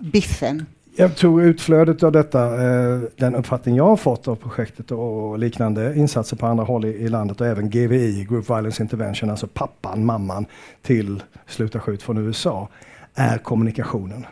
[0.00, 0.66] biffen?
[0.96, 5.94] Jag tror utflödet av detta, eh, den uppfattning jag har fått av projektet och liknande
[5.96, 10.04] insatser på andra håll i, i landet och även GVI, Group Violence Intervention, alltså pappan,
[10.04, 10.46] mamman
[10.82, 12.68] till Sluta skjut från USA,
[13.14, 14.26] är kommunikationen.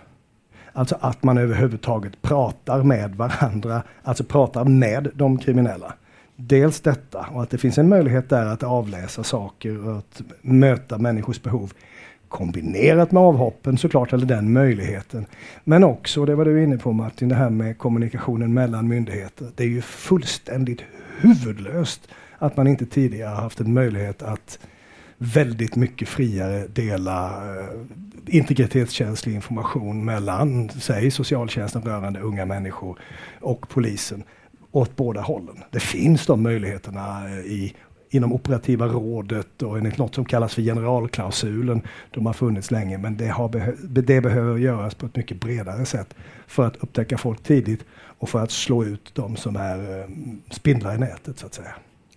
[0.73, 5.95] Alltså att man överhuvudtaget pratar med varandra, alltså pratar med de kriminella.
[6.37, 10.99] Dels detta och att det finns en möjlighet där att avläsa saker och att möta
[10.99, 11.73] människors behov
[12.29, 15.27] kombinerat med avhoppen såklart, eller den möjligheten.
[15.65, 19.51] Men också, det var du inne på Martin, det här med kommunikationen mellan myndigheter.
[19.55, 20.81] Det är ju fullständigt
[21.21, 24.59] huvudlöst att man inte tidigare haft en möjlighet att
[25.19, 27.67] väldigt mycket friare dela eh,
[28.27, 32.99] integritetskänslig information mellan, säg socialtjänsten rörande unga människor
[33.41, 34.23] och polisen
[34.71, 35.57] åt båda hållen.
[35.71, 37.75] Det finns de möjligheterna eh, i
[38.11, 41.83] inom operativa rådet och enligt något som kallas för generalklausulen.
[42.11, 46.15] De har funnits länge men det, behö det behöver göras på ett mycket bredare sätt
[46.47, 47.85] för att upptäcka folk tidigt
[48.19, 50.07] och för att slå ut de som är eh,
[50.51, 51.75] spindlar i nätet så att säga.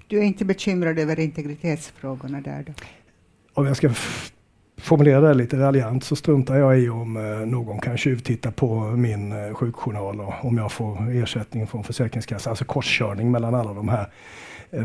[0.08, 2.74] Du är inte bekymrad över integritetsfrågorna där då?
[3.54, 3.90] Om jag ska
[4.78, 9.32] formulera det lite raljant så struntar jag i om eh, någon kan tjuvtitta på min
[9.32, 12.52] eh, sjukjournal och om jag får ersättning från Försäkringskassan.
[12.52, 14.08] Alltså korskörning mellan alla de här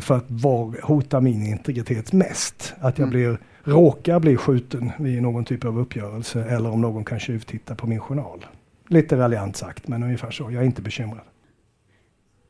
[0.01, 2.75] för att vad hotar min integritet mest?
[2.79, 3.11] Att jag mm.
[3.11, 7.87] blir, råkar bli skjuten vid någon typ av uppgörelse eller om någon kan tjuvtitta på
[7.87, 8.47] min journal.
[8.89, 10.51] lite raljant sagt, men ungefär så.
[10.51, 11.25] Jag är inte bekymrad.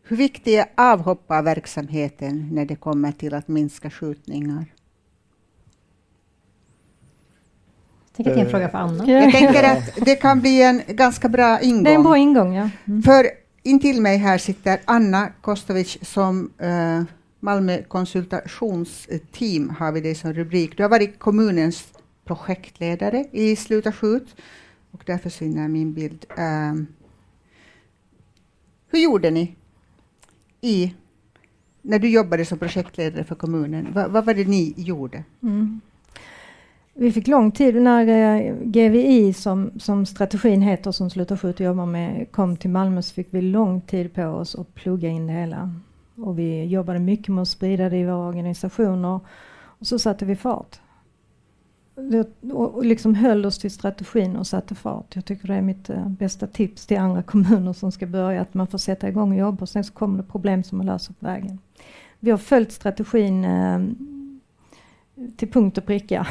[0.08, 4.64] Hur viktig är avhopparverksamheten när det kommer till att minska skjutningar?
[8.16, 9.06] Jag tänker att det är en Eh, fråga för Anna.
[9.06, 11.84] Jag tänker att det kan bli en ganska bra ingång.
[11.84, 12.70] Det är en bra ingång, ja.
[12.84, 13.02] Mm.
[13.02, 13.26] För
[13.62, 17.02] intill mig här sitter Anna Kostovic som eh,
[17.40, 20.76] Malmö konsultationsteam har vi det som rubrik.
[20.76, 21.92] Du har varit kommunens
[22.24, 24.36] projektledare i Sluta skjut
[24.90, 26.26] och där försvinner min bild.
[26.38, 26.86] Um,
[28.88, 29.56] hur gjorde ni
[30.60, 30.94] i,
[31.82, 33.92] när du jobbade som projektledare för kommunen?
[33.92, 35.24] Va, vad var det ni gjorde?
[35.42, 35.80] Mm.
[36.94, 41.86] Vi fick lång tid när eh, GVI som, som strategin heter som Sluta skjut jobbar
[41.86, 45.32] med kom till Malmö så fick vi lång tid på oss att plugga in det
[45.32, 45.74] hela.
[46.16, 49.20] Och vi jobbade mycket med att sprida det i våra organisationer
[49.78, 50.80] och så satte vi fart.
[52.52, 55.16] Och, liksom höll oss till strategin och satte fart.
[55.16, 58.54] Jag tycker det är mitt eh, bästa tips till andra kommuner som ska börja att
[58.54, 61.14] man får sätta igång och jobba och sen så kommer det problem som man löser
[61.14, 61.58] på vägen.
[62.20, 63.80] Vi har följt strategin eh,
[65.36, 66.26] till punkt och pricka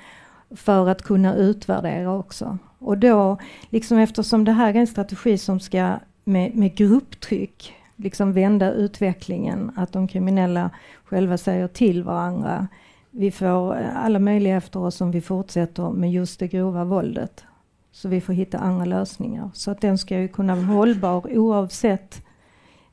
[0.50, 2.58] för att kunna utvärdera också.
[2.78, 3.38] Och då,
[3.70, 9.72] liksom eftersom det här är en strategi som ska med, med grupptryck liksom vända utvecklingen,
[9.76, 10.70] att de kriminella
[11.04, 12.68] själva säger till varandra.
[13.10, 17.44] Vi får alla möjliga efter oss om vi fortsätter med just det grova våldet.
[17.92, 19.50] Så vi får hitta andra lösningar.
[19.54, 22.24] Så att den ska ju kunna vara hållbar oavsett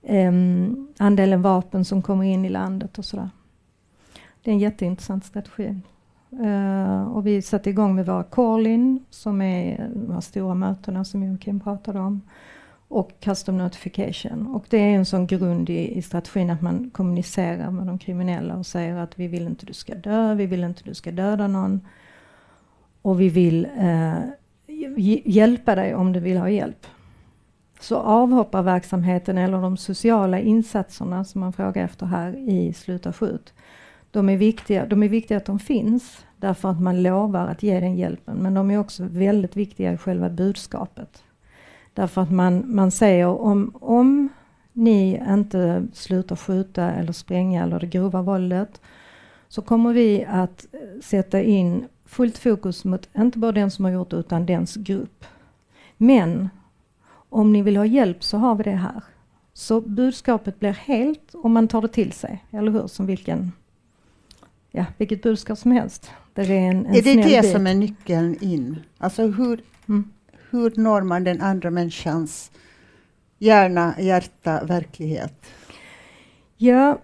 [0.02, 3.30] um, andelen vapen som kommer in i landet och sådär.
[4.42, 5.76] Det är en jätteintressant strategi.
[6.40, 8.68] Uh, och vi satte igång med våra call
[9.10, 12.22] som är de här stora mötena som Joakim pratade om.
[12.92, 14.48] Och Custom Notification.
[14.48, 18.56] Och det är en sån grund i, i strategin att man kommunicerar med de kriminella
[18.56, 21.48] och säger att vi vill inte du ska dö, vi vill inte du ska döda
[21.48, 21.82] någon.
[23.02, 24.20] Och vi vill eh,
[25.26, 26.88] hjälpa dig om du vill ha hjälp.
[27.80, 33.54] Så avhopparverksamheten eller de sociala insatserna som man frågar efter här i Sluta skjut
[34.12, 37.80] de är, viktiga, de är viktiga att de finns därför att man lovar att ge
[37.80, 38.38] den hjälpen.
[38.38, 41.24] Men de är också väldigt viktiga i själva budskapet.
[42.02, 44.30] Därför att man, man säger om, om
[44.74, 48.82] ni inte slutar skjuta eller spränga eller det grova våldet
[49.48, 50.66] så kommer vi att
[51.02, 55.26] sätta in fullt fokus mot inte bara den som har gjort det utan dens grupp.
[55.98, 56.50] Men
[57.30, 59.04] om ni vill ha hjälp så har vi det här.
[59.54, 62.88] Så budskapet blir helt om man tar det till sig, eller hur?
[62.88, 63.52] Som vilken
[64.72, 66.12] ja, vilket budskap som helst.
[66.34, 67.52] Där är en, en är det det bit.
[67.52, 68.80] som är nyckeln in?
[68.98, 70.12] Alltså hur, mm
[70.52, 72.52] hur når man den andra människans
[73.40, 75.46] hjärna, hjärta, verklighet?
[76.58, 76.98] Ja,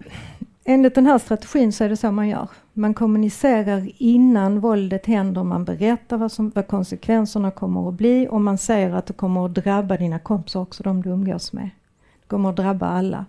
[0.63, 2.49] enligt den här strategin så är det så man gör.
[2.73, 8.41] Man kommunicerar innan våldet händer, man berättar vad, som, vad konsekvenserna kommer att bli och
[8.41, 11.69] man säger att det kommer att drabba dina kompisar också, de du umgås med.
[12.21, 13.25] Det kommer att drabba alla.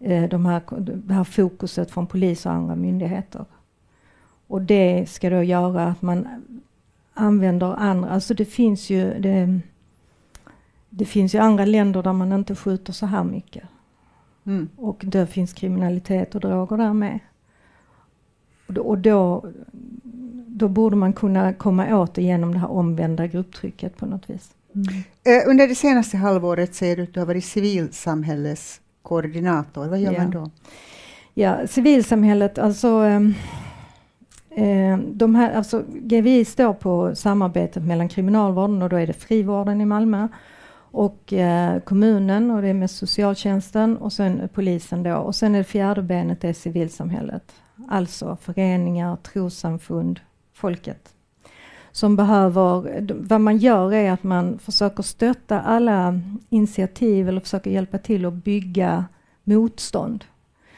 [0.00, 3.44] Eh, de här, det här fokuset från polis och andra myndigheter.
[4.46, 6.28] Och det ska då göra att man
[7.14, 9.60] använder andra, alltså det finns ju det,
[10.90, 13.64] det finns ju andra länder där man inte skjuter så här mycket.
[14.46, 14.68] Mm.
[14.76, 17.18] Och det finns kriminalitet och droger där med.
[18.66, 19.44] Och då, och då,
[20.46, 24.54] då borde man kunna komma åt det genom det här omvända grupptrycket på något vis.
[24.74, 24.88] Mm.
[24.88, 29.86] Uh, under det senaste halvåret ser du att du har varit civilsamhälleskoordinator.
[29.86, 30.22] Vad gör ja.
[30.22, 30.50] man då?
[31.34, 33.34] Ja, civilsamhället, alltså um,
[34.50, 39.80] Eh, de här, alltså, GVI står på samarbetet mellan kriminalvården och då är det frivården
[39.80, 40.28] i Malmö
[40.92, 45.58] och eh, kommunen och det är med socialtjänsten och sen polisen då och sen är
[45.58, 47.52] det fjärde benet det är civilsamhället.
[47.88, 50.20] Alltså föreningar, trossamfund,
[50.52, 51.14] folket.
[51.92, 57.98] Som behöver, vad man gör är att man försöker stötta alla initiativ eller försöker hjälpa
[57.98, 59.04] till att bygga
[59.44, 60.24] motstånd.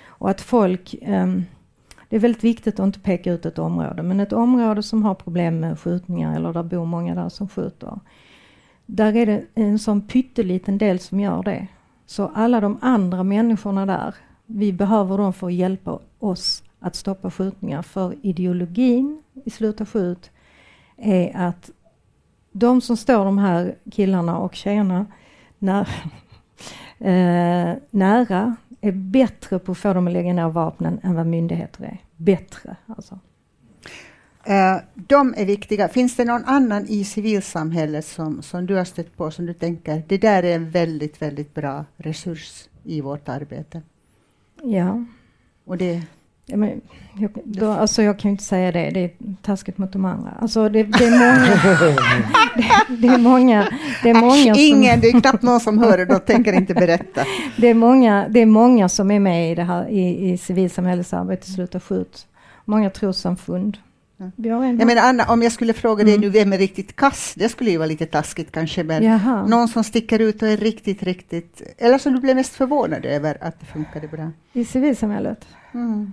[0.05, 1.27] Och att folk eh,
[2.12, 5.14] det är väldigt viktigt att inte peka ut ett område, men ett område som har
[5.14, 8.01] problem med skjutningar eller där bor många där som skjuter.
[8.87, 11.66] Där är det en sån pytteliten del som gör det.
[12.07, 14.14] Så alla de andra människorna där,
[14.46, 17.83] vi behöver dem för att hjälpa oss att stoppa skjutningar.
[17.83, 20.31] För ideologin i Sluta skjut
[20.96, 21.70] är att
[22.53, 25.07] de som står de här killarna och tjejerna
[25.59, 25.88] när,
[26.98, 31.85] eh, nära är bättre på att få dem att lägga ner vapnen än vad myndigheter
[31.85, 31.99] är.
[32.16, 33.18] Bättre alltså.
[34.49, 35.88] Uh, de är viktiga.
[35.88, 40.03] Finns det någon annan i civilsamhället som, som du har stött på som du tänker,
[40.09, 43.83] det där är en väldigt, väldigt bra resurs i vårt arbete?
[44.62, 45.05] Ja.
[45.64, 46.03] Och det?
[46.47, 46.81] Ja, men,
[47.19, 49.11] jag, då, alltså jag kan ju inte säga det, det är
[49.43, 50.31] taskigt mot de andra.
[50.41, 51.97] Alltså det, det är många.
[52.57, 53.69] det, det, är många.
[54.03, 56.75] Det är många Äsch, ingen, det är knappt någon som hör det, då tänker inte
[56.75, 57.25] berätta.
[57.57, 61.51] det, är många, det är många som är med i det här i, i civilsamhällesarbete,
[61.51, 62.27] Sluta skjut.
[62.65, 63.79] Många trossamfund.
[64.37, 66.21] Vi har en jag menar, Anna, om jag skulle fråga dig mm.
[66.21, 67.35] nu, vem är riktigt kass?
[67.37, 69.47] Det skulle ju vara lite taskigt kanske, men Jaha.
[69.47, 71.63] någon som sticker ut och är riktigt, riktigt...
[71.79, 74.31] Eller som du blev mest förvånad över att det funkade bra?
[74.53, 75.47] I civilsamhället?
[75.75, 76.13] Mm.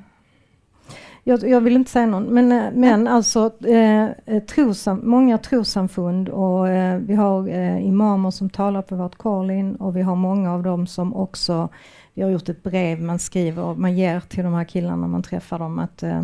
[1.23, 6.29] Jag, jag, vill inte säga någon, men, eh, men alltså eh, eh, trosam, många trossamfund
[6.29, 10.53] och eh, vi har eh, imamer som talar på vårt Korlin och vi har många
[10.53, 11.69] av dem som också,
[12.13, 15.07] vi har gjort ett brev man skriver och man ger till de här killarna när
[15.07, 16.23] man träffar dem att eh,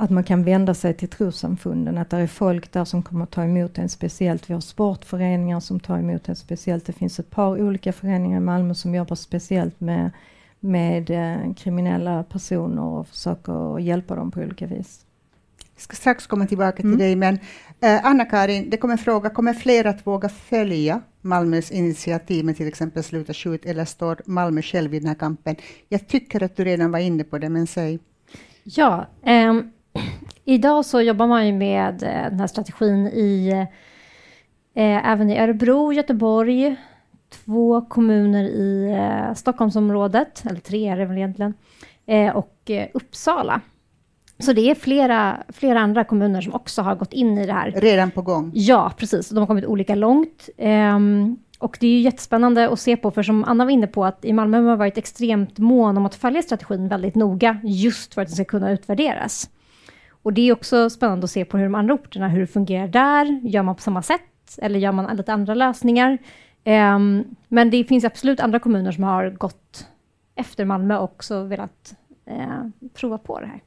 [0.00, 3.30] att man kan vända sig till trossamfunden, att det är folk där som kommer att
[3.30, 4.50] ta emot en speciellt.
[4.50, 6.86] Vi har sportföreningar som tar emot en speciellt.
[6.86, 10.10] Det finns ett par olika föreningar i Malmö som jobbar speciellt med
[10.60, 15.04] med eh, kriminella personer och försöker hjälpa dem på olika vis.
[15.74, 16.98] Jag ska strax komma tillbaka till mm.
[16.98, 17.38] dig, men
[17.80, 22.68] eh, Anna-Karin, det kommer en fråga, kommer fler att våga följa Malmös initiativ med till
[22.68, 25.56] exempel Sluta skjut, eller står Malmö själv i den här kampen?
[25.88, 27.98] Jag tycker att du redan var inne på det, men säg.
[28.64, 29.54] Ja, eh,
[30.44, 33.48] idag så jobbar man ju med eh, den här strategin i
[34.74, 36.76] eh, även i Örebro, Göteborg,
[37.30, 41.54] två kommuner i eh, Stockholmsområdet, eller tre är det väl egentligen,
[42.06, 43.60] eh, och eh, Uppsala.
[44.38, 47.70] Så det är flera, flera andra kommuner som också har gått in i det här.
[47.70, 48.50] Redan på gång?
[48.54, 49.28] Ja, precis.
[49.28, 50.48] De har kommit olika långt.
[50.58, 54.04] Ehm, och det är ju jättespännande att se på, för som Anna var inne på,
[54.04, 58.14] att i Malmö har man varit extremt mån om att följa strategin väldigt noga, just
[58.14, 59.50] för att den ska kunna utvärderas.
[60.22, 62.88] Och det är också spännande att se på hur de andra orterna, hur det fungerar
[62.88, 63.40] där.
[63.42, 64.20] Gör man på samma sätt?
[64.58, 66.18] Eller gör man lite andra lösningar?
[66.68, 69.86] Um, men det finns absolut andra kommuner som har gått
[70.34, 71.94] efter Malmö och också velat
[72.30, 73.62] uh, prova på det här.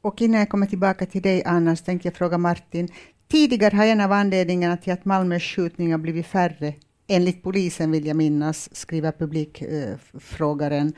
[0.00, 2.88] Och innan jag kommer tillbaka till dig, Anna, så tänkte jag fråga Martin.
[3.28, 6.74] Tidigare har en av anledningarna till att Malmös skjutningar blivit färre,
[7.06, 10.92] enligt polisen vill jag minnas, skriver publikfrågaren,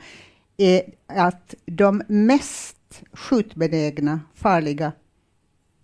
[0.57, 4.91] eh, uh, är att de mest skjutbenägna, farliga,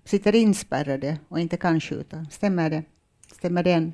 [0.05, 2.25] sitter inspärrade och inte kan skjuta.
[2.31, 2.83] Stämmer det?
[3.31, 3.93] Stämmer den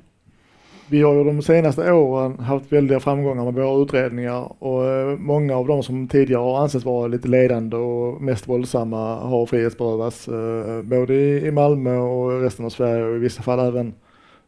[0.88, 5.56] vi har ju de senaste åren haft väldiga framgångar med våra utredningar och eh, många
[5.56, 10.82] av de som tidigare har ansetts vara lite ledande och mest våldsamma har frihetsberövats eh,
[10.82, 13.94] både i Malmö och resten av Sverige och i vissa fall även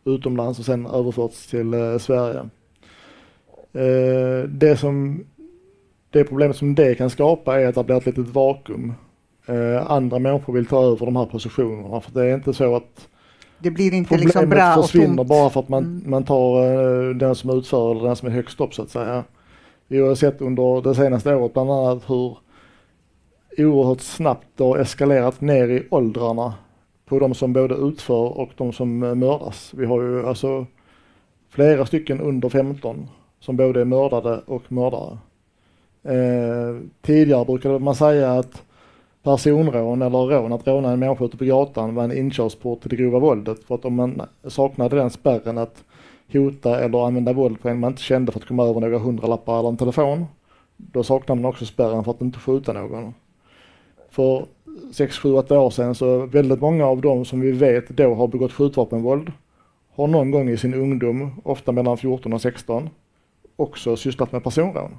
[0.05, 2.48] utomlands och sen överförts till eh, Sverige.
[4.48, 5.24] Det, som,
[6.11, 8.94] det problemet som det kan skapa är att det blir ett litet vakuum.
[9.87, 13.09] Andra människor vill ta över de här positionerna för det är inte så att
[13.59, 16.11] det blir inte Problemet liksom bra och försvinner bara för att man, mm.
[16.11, 19.25] man tar uh, den som utför eller den som är högst upp så att säga.
[19.88, 22.38] Vi har sett under det senaste året bland annat hur
[23.59, 26.55] oerhört snabbt det har eskalerat ner i åldrarna
[27.07, 29.73] på de som både utför och de som uh, mördas.
[29.75, 30.66] Vi har ju alltså
[31.51, 33.09] flera stycken under 15
[33.40, 35.18] som både är mördade och mördare.
[36.03, 38.62] Eh, tidigare brukade man säga att
[39.29, 42.97] personrån eller rån, att råna en människa ute på gatan var en inkörsport till det
[42.97, 43.64] grova våldet.
[43.64, 45.85] För att om man saknade den spärren att
[46.33, 49.59] hota eller använda våld på en man inte kände för att komma över några hundralappar
[49.59, 50.27] eller en telefon,
[50.77, 53.14] då saknade man också spärren för att inte skjuta någon.
[54.11, 54.47] För
[54.93, 58.29] 6, 7, 8 år sedan så väldigt många av dem som vi vet då har
[58.29, 59.33] begått skjutvapenvåld
[59.95, 62.91] har någon gång i sin ungdom, ofta mellan 14 och 16,
[63.57, 64.99] också sysslat med personrån.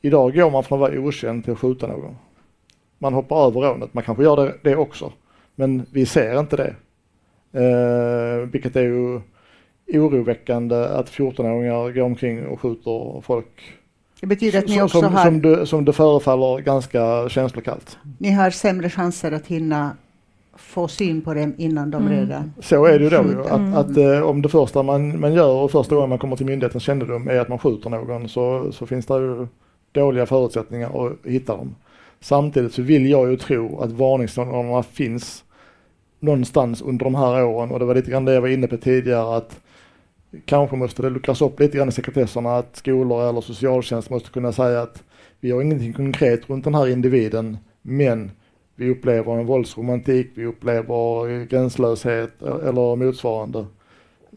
[0.00, 2.16] Idag går man från att vara okänd till att skjuta någon
[3.02, 3.94] man hoppar över rånet.
[3.94, 5.12] Man kanske gör det, det också.
[5.54, 6.74] Men vi ser inte det.
[7.60, 9.20] Eh, vilket är ju
[9.92, 13.76] oroväckande att 14-åringar går omkring och skjuter folk.
[14.20, 15.24] Det betyder att ni också som, har...
[15.24, 17.98] Som det, som det förefaller ganska känslokallt.
[18.18, 19.96] Ni har sämre chanser att hinna
[20.56, 22.18] få syn på dem innan de mm.
[22.18, 23.40] redan Så är det ju då ju.
[23.40, 23.74] Att, mm.
[23.74, 26.82] att, eh, om det första man, man gör och första gången man kommer till myndighetens
[26.82, 29.46] kännedom är att man skjuter någon så, så finns det ju
[29.92, 31.74] dåliga förutsättningar att hitta dem.
[32.22, 35.44] Samtidigt så vill jag ju tro att varningssignalerna finns
[36.20, 38.76] någonstans under de här åren och det var lite grann det jag var inne på
[38.76, 39.60] tidigare att
[40.44, 44.52] kanske måste det luckras upp lite grann i sekretesserna att skolor eller socialtjänst måste kunna
[44.52, 45.02] säga att
[45.40, 48.30] vi har ingenting konkret runt den här individen men
[48.76, 53.66] vi upplever en våldsromantik, vi upplever gränslöshet eller motsvarande.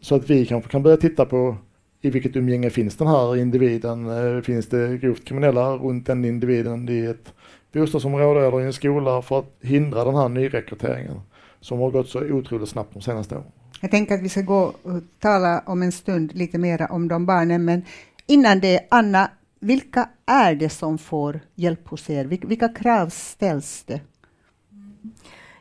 [0.02, 1.56] Så att vi kanske kan börja titta på
[2.00, 4.06] i vilket umgänge finns den här individen?
[4.06, 7.32] Eh, finns det grovt kriminella runt den individen i ett
[7.80, 11.20] bostadsområde eller i en skola för att hindra den här nyrekryteringen
[11.60, 13.46] som har gått så otroligt snabbt de senaste åren.
[13.80, 17.26] Jag tänker att vi ska gå och tala om en stund lite mer om de
[17.26, 17.82] barnen, men
[18.26, 22.24] innan det, Anna, vilka är det som får hjälp hos er?
[22.24, 24.00] Vil- Vilka krav ställs det?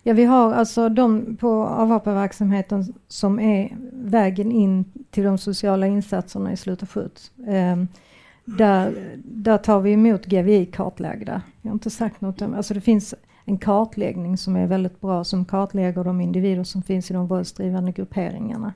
[0.04, 6.52] Ja, vi har alltså de på avhopparverksamheten som är vägen in till de sociala insatserna
[6.52, 7.32] i Sluta skjut.
[7.48, 7.76] Eh,
[8.46, 11.42] där, där tar vi emot GVI-kartlagda.
[11.62, 13.16] Jag har inte sagt något om, alltså det finns
[13.46, 17.92] en kartläggning som är väldigt bra som kartlägger de individer som finns i de våldsdrivande
[17.92, 18.74] grupperingarna.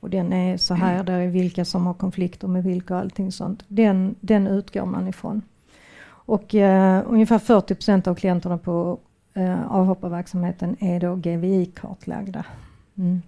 [0.00, 3.32] Och den är så här, där är vilka som har konflikter med vilka och allting
[3.32, 3.64] sånt.
[3.68, 5.42] Den, den utgår man ifrån.
[6.06, 8.98] Och eh, ungefär 40 procent av klienterna på
[9.34, 12.44] eh, avhopparverksamheten är då GVI-kartlagda.
[12.94, 13.22] Mm.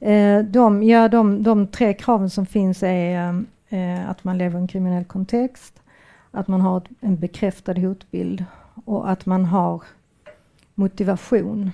[0.00, 4.58] Eh, de, ja, de, de tre kraven som finns är eh, eh, att man lever
[4.58, 5.82] i en kriminell kontext,
[6.30, 8.44] att man har ett, en bekräftad hotbild
[8.84, 9.82] och att man har
[10.74, 11.70] motivation.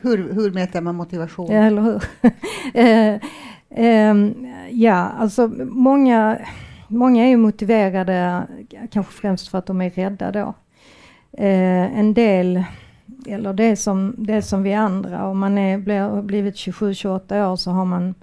[0.00, 1.52] Hur, hur mäter man motivation?
[1.52, 2.02] Ja, eller hur?
[2.74, 3.20] eh,
[3.70, 6.38] ehm, ja, alltså många,
[6.88, 8.46] många är motiverade
[8.90, 10.54] kanske främst för att de är rädda då.
[11.32, 12.64] Eh, en del,
[13.26, 17.56] eller det som, det som vi andra, om man är, blir, har blivit 27-28 år
[17.56, 18.14] så har man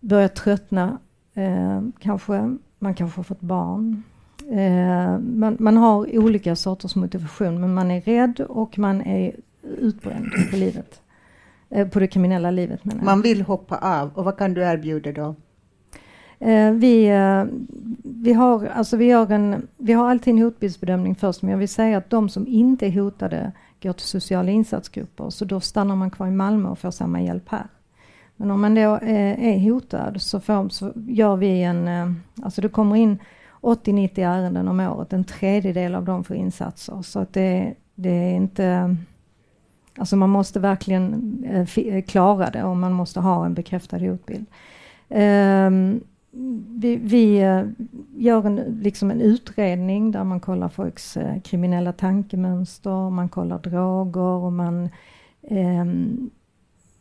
[0.00, 0.98] börjat tröttna.
[1.34, 4.02] Eh, kanske, man kanske har fått barn.
[4.50, 9.36] Eh, man, man har olika sorters motivation men man är rädd och man är
[9.78, 11.00] utbränd på livet.
[11.70, 13.04] Eh, på det kriminella livet menar jag.
[13.04, 15.34] Man vill hoppa av och vad kan du erbjuda då?
[16.38, 17.44] Eh, vi, eh,
[18.02, 21.68] vi, har, alltså vi, har en, vi har alltid en hotbildsbedömning först men jag vill
[21.68, 26.10] säga att de som inte är hotade går till sociala insatsgrupper så då stannar man
[26.10, 27.66] kvar i Malmö och får samma hjälp här.
[28.36, 32.12] Men om man då eh, är hotad så, får, så gör vi en, eh,
[32.42, 33.18] alltså det kommer in
[33.60, 38.34] 80-90 ärenden om året, en tredjedel av dem får insatser så att det, det är
[38.34, 38.96] inte
[39.98, 44.46] Alltså man måste verkligen eh, eh klara det och man måste ha en bekräftad hotbild.
[45.08, 46.00] Ehm,
[46.68, 47.62] vi vi eh,
[48.16, 54.52] gör en, liksom en utredning där man kollar folks kriminella tankemönster, man kollar droger och
[54.52, 54.88] man
[55.42, 56.30] ehm,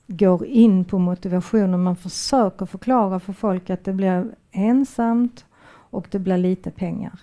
[0.08, 6.08] går in på motivation och man försöker förklara för folk att det blir ensamt och
[6.12, 7.20] det blir lite pengar.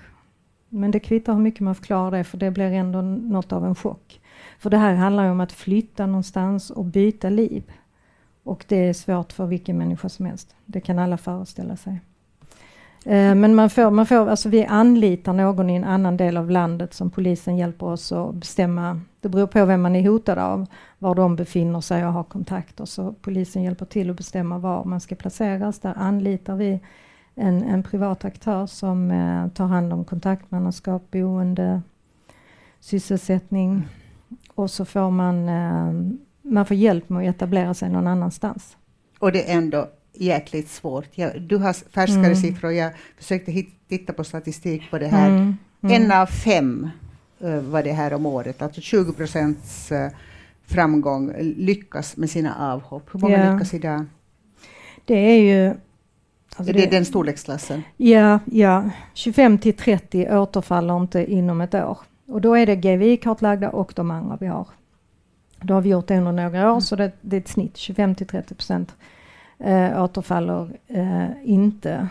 [0.68, 3.74] Men det kvittar hur mycket man förklarar det för det blir ändå något av en
[3.74, 4.20] chock.
[4.58, 7.72] För det här handlar ju om att flytta någonstans och byta liv.
[8.42, 10.56] Och det är svårt för vilken människa som helst.
[10.66, 12.00] Det kan alla föreställa sig.
[13.04, 16.50] Eh, men man får, man får, alltså vi anlitar någon i en annan del av
[16.50, 19.00] landet som polisen hjälper oss att bestämma.
[19.20, 20.66] Det beror på vem man är hotad av,
[20.98, 22.84] var de befinner sig och har kontakter.
[22.84, 25.78] Så polisen hjälper till att bestämma var man ska placeras.
[25.78, 26.80] Där anlitar vi
[27.34, 31.82] en, en privat aktör som eh, tar hand om kontaktmannaskap, boende,
[32.80, 33.88] sysselsättning.
[34.54, 35.92] Och så får man, eh,
[36.42, 38.76] man får hjälp med att etablera sig någon annanstans.
[39.18, 39.88] Och det är ändå
[40.20, 41.08] jäkligt svårt.
[41.14, 42.36] Jag, du har färskare Mm.
[42.36, 42.72] siffror.
[42.72, 45.28] Jag försökte hit, titta på statistik på det här.
[45.28, 46.02] Mm, mm.
[46.02, 46.90] En av fem
[47.44, 50.10] uh, var det här om året, alltså 20 procents eh,
[50.66, 53.08] framgång lyckas med sina avhopp.
[53.14, 53.52] Hur många Ja.
[53.52, 54.04] lyckas idag?
[55.04, 55.74] Det är ju...
[56.56, 57.82] alltså är det den storleksklassen?
[57.96, 58.90] Ja, ja.
[59.14, 61.98] 25 till 30 återfaller inte inom ett år.
[62.26, 64.66] Och då är det GVI-kartlagda och de andra vi har.
[65.62, 66.80] Då har vi gjort det under några år Mm.
[66.80, 68.94] så det, det är ett snitt 25 till 30 procent
[69.60, 72.08] eh, återfaller eh, inte.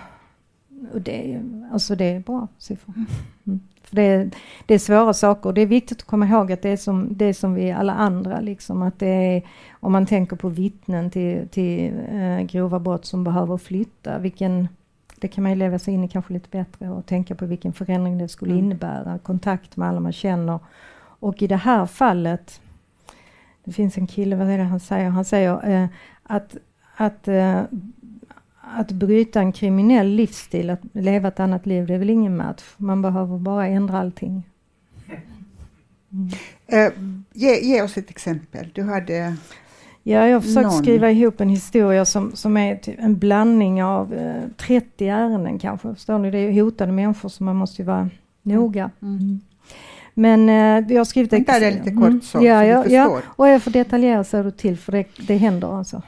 [0.94, 1.42] Och det,
[1.72, 2.94] alltså det är bra siffror.
[3.48, 3.60] Mm.
[3.84, 4.30] För det, är,
[4.66, 7.08] det är svåra saker och det är viktigt att komma ihåg att det är som,
[7.12, 8.40] det är som vi alla andra.
[8.40, 13.24] Liksom, att det är, om man tänker på vittnen till, till eh, grova brott som
[13.24, 14.68] behöver flytta, vilken,
[15.20, 17.74] det kan man ju leva sig in i kanske lite bättre och tänka på vilken
[17.74, 18.66] förändring det skulle Mm.
[18.66, 19.20] innebära.
[19.24, 20.60] Kontakt med alla man känner.
[21.22, 22.62] Och i det här fallet,
[23.64, 25.10] det finns en kille, vad är det han säger?
[25.10, 25.88] Han säger eh,
[26.24, 26.58] att,
[27.00, 27.62] att, eh,
[28.62, 32.64] att bryta en kriminell livsstil, att leva ett annat liv, det är väl ingen match.
[32.78, 34.44] Man behöver bara ändra allting.
[36.12, 36.30] Mm.
[36.72, 36.92] Eh,
[37.34, 38.70] ge, ge oss ett exempel.
[38.74, 39.36] Du hade...
[40.04, 40.84] Ja, jag har försökt Någon.
[40.84, 45.94] skriva ihop en historia som, som är typ en blandning av eh, 30 ärenden kanske.
[45.94, 46.32] Förstår ni?
[46.32, 48.10] Det är hotade människor så man måste ju vara
[48.42, 48.92] noga.
[49.02, 49.40] Mm.
[50.14, 51.34] Men eh, vi har skrivit...
[51.34, 53.22] Är ex- lite kort så, ja, så ja, ja.
[53.26, 56.02] Och jag får detaljera så du till för det, det händer alltså.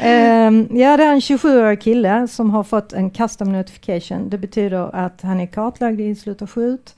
[0.00, 4.28] Ehm, ja, det är en 27-årig kille som har fått en custom notification.
[4.28, 6.94] Det betyder att han är kartlagd i Sluta skjut.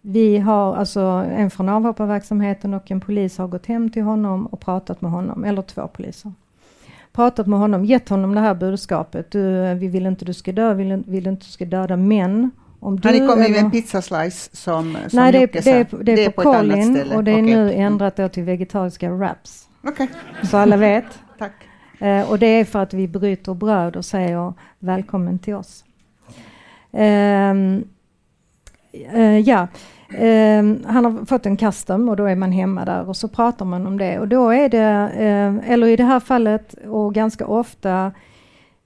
[0.00, 1.00] Vi har alltså
[1.36, 5.44] en från avhopparverksamheten och en polis har gått hem till honom och pratat med honom,
[5.44, 6.32] eller två poliser.
[7.12, 9.30] Pratat med honom, gett honom det här budskapet.
[9.30, 12.50] Du, vi vill inte du ska dö, vi vill, vill inte du ska döda, men
[12.80, 13.08] om du...
[13.08, 16.24] Har ni kommit med en pizzaslice som, som Nej, det är, det är, på- det
[16.24, 17.54] är på, annat Colin och det är Okej.
[17.54, 19.68] nu ändrat till vegetariska wraps.
[19.86, 20.08] Okej,
[20.50, 21.04] Så alla vet.
[21.38, 21.52] tack.
[21.98, 25.84] Eh, och det är för att vi bryter bröd och säger välkommen till oss.
[26.92, 27.84] Ehm,
[28.92, 29.68] eh, ja,
[30.18, 33.64] ehm, han har fått en custom och då är man hemma där och så pratar
[33.64, 37.46] man om det och då är det, eh, eller i det här fallet och ganska
[37.46, 38.12] ofta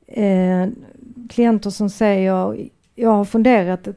[0.06, 0.66] eh,
[1.28, 2.56] klienter som säger
[2.94, 3.88] jag har funderat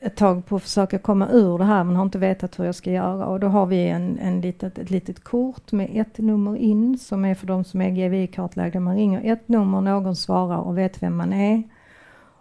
[0.00, 2.74] ett, tag på att försöka komma ur det här men har inte vetat hur jag
[2.74, 6.56] ska göra och då har vi en, en litet, ett litet kort med ett nummer
[6.56, 8.80] in som är för de som är GVI-kartlagda.
[8.80, 11.62] Man ringer ett nummer, någon svarar och vet vem man är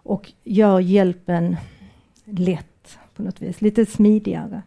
[0.04, 1.56] och gör hjälpen
[2.26, 4.62] lätt på något vis, lite smidigare.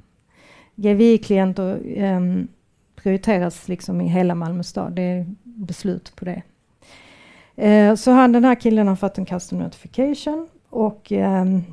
[0.75, 2.49] GVI-klienter um, ehm,
[2.97, 6.43] prioriteras liksom i hela Malmö stad, det är beslut på det.
[7.63, 11.65] Uh, så han, den här killen har fått en custom notification och um,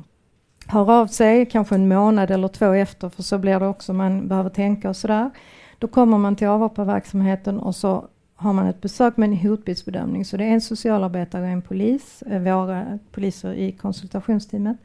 [0.68, 4.28] hör av sig kanske en månad eller två efter, för så blir det också, man
[4.28, 5.30] behöver tänka och sådär.
[5.78, 10.24] Då kommer man till avhopparverksamheten och så har man ett besök med en hotbildsbedömning.
[10.24, 14.76] Så det är en socialarbetare och en polis, eh, våra poliser i konsultationsteamet,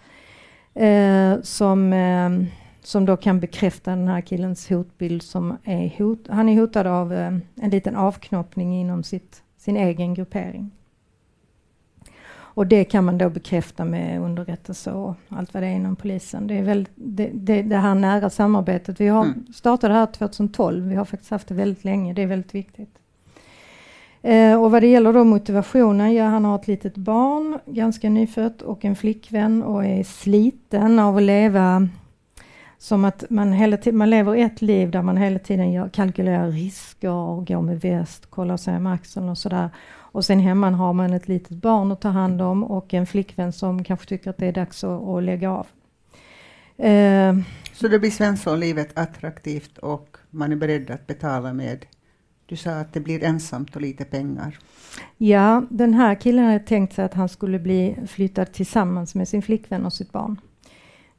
[0.73, 2.29] eh, som, eh,
[2.81, 6.27] som då kan bekräfta den här killens hotbild som är hot.
[6.29, 10.71] Han är hotad av eh, en liten avknoppning inom sitt, sin egen gruppering.
[12.55, 16.47] Och det kan man då bekräfta med underrättelse och allt vad det är inom polisen.
[16.47, 19.01] Det är väl det, det, det här nära samarbetet.
[19.01, 19.45] Vi har mm.
[19.53, 20.87] startade här 2012.
[20.87, 22.13] Vi har faktiskt haft det väldigt länge.
[22.13, 22.97] Det är väldigt viktigt.
[24.21, 28.61] Eh, och vad det gäller då motivationen, ja han har ett litet barn, ganska nyfött
[28.61, 31.87] och en flickvän och är sliten av att leva
[32.77, 37.09] som att man, hela man lever ett liv där man hela tiden gör, kalkylerar risker,
[37.09, 39.69] och går med väst, kollar sig om axeln och sådär.
[40.13, 43.53] Och sen hemma har man ett litet barn att ta hand om och en flickvän
[43.53, 45.67] som kanske tycker att det är dags att, att lägga av.
[46.85, 47.35] Eh,
[47.73, 51.85] Så det blir Svenssonlivet attraktivt och man är beredd att betala med
[52.45, 54.59] du sa att det blir ensamt och lite pengar.
[55.17, 59.41] Ja, den här killen hade tänkt sig att han skulle bli flyttad tillsammans med sin
[59.41, 60.41] flickvän och sitt barn.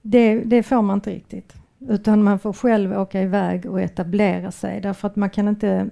[0.03, 1.55] Det, det får man inte riktigt.
[1.89, 5.91] Utan man får själv åka iväg och etablera sig därför att man kan inte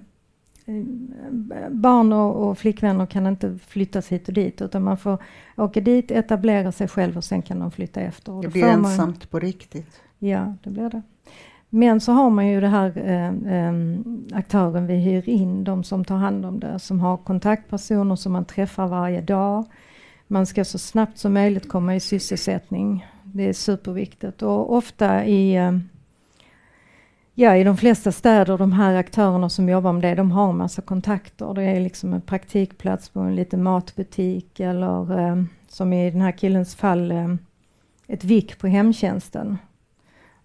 [1.69, 5.17] Barn och, och flickvänner kan inte flyttas hit och dit utan man får
[5.57, 8.41] åka dit, etablera sig själv och sen kan de flytta efter.
[8.41, 10.01] det blir ensamt man, på riktigt.
[10.19, 11.01] Ja, det blir det.
[11.69, 13.73] Men så har man ju det här eh, eh,
[14.33, 18.45] aktören vi hyr in, de som tar hand om det, som har kontaktpersoner som man
[18.45, 19.65] träffar varje dag.
[20.27, 23.05] Man ska så snabbt som möjligt komma i sysselsättning.
[23.23, 25.71] Det är superviktigt och ofta i eh,
[27.35, 30.57] Ja, i de flesta städer, de här aktörerna som jobbar med det, de har en
[30.57, 31.53] massa kontakter.
[31.53, 36.31] Det är liksom en praktikplats på en liten matbutik eller eh, som i den här
[36.31, 37.35] killens fall eh,
[38.07, 39.57] ett vik på hemtjänsten.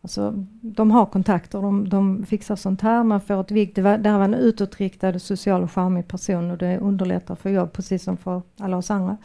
[0.03, 3.75] Alltså, de har kontakter, de, de fixar sånt här, man får ett vik.
[3.75, 7.51] Det, var, det här var en utåtriktad, social och charmig person och det underlättar för
[7.51, 9.17] jobb precis som för alla oss andra.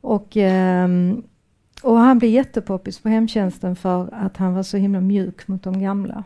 [0.00, 0.88] Och, eh,
[1.82, 5.80] och han blev jättepoppis på hemtjänsten för att han var så himla mjuk mot de
[5.80, 6.24] gamla.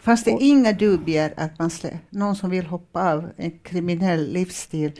[0.00, 4.92] Fanns det inga dubier att man slä, någon som vill hoppa av en kriminell livsstil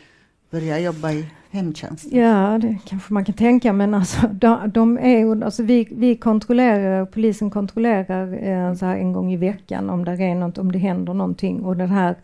[0.51, 2.19] börja jobba i hemtjänsten?
[2.19, 7.07] Ja, det kanske man kan tänka, men alltså, de, de är, alltså vi, vi kontrollerar,
[7.07, 10.79] polisen kontrollerar eh, så här en gång i veckan om det, är något, om det
[10.79, 12.17] händer någonting och den här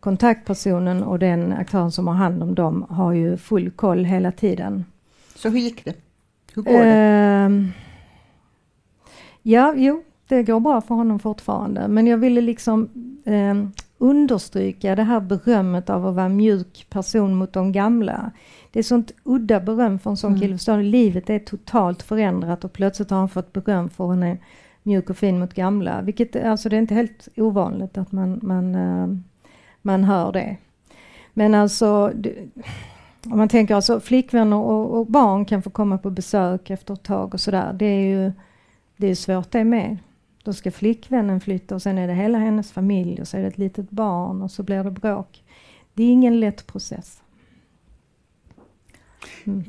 [0.00, 4.84] kontaktpersonen och den aktören som har hand om dem har ju full koll hela tiden.
[5.34, 5.94] Så hur gick det?
[6.54, 7.46] Hur går det?
[7.50, 7.68] Uh,
[9.42, 10.02] ja, jo,
[10.36, 12.88] det går bra för honom fortfarande, men jag ville liksom
[13.26, 13.68] uh,
[13.98, 18.30] understryka det här berömmet av att vara mjuk person mot de gamla.
[18.70, 20.40] Det är sånt udda beröm för en sån mm.
[20.40, 20.56] kille.
[20.56, 24.38] Förstår Livet är totalt förändrat och plötsligt har han fått beröm för att hon är
[24.82, 26.02] mjuk och fin mot gamla.
[26.02, 29.16] Vilket, alltså det är inte helt ovanligt att man, man, uh,
[29.82, 30.56] man hör det.
[31.34, 32.34] Men alltså, det,
[33.26, 37.02] om man tänker alltså flickvänner och, och, barn kan få komma på besök efter ett
[37.02, 37.72] tag och sådär.
[37.72, 38.32] Det är ju
[38.96, 39.98] det är svårt det med.
[40.42, 43.48] Då ska flickvännen flytta och sen är det hela hennes familj och så är det
[43.48, 45.44] ett litet barn och så blir det bråk.
[45.94, 47.22] Det är ingen lätt process.
[49.44, 49.64] Mm.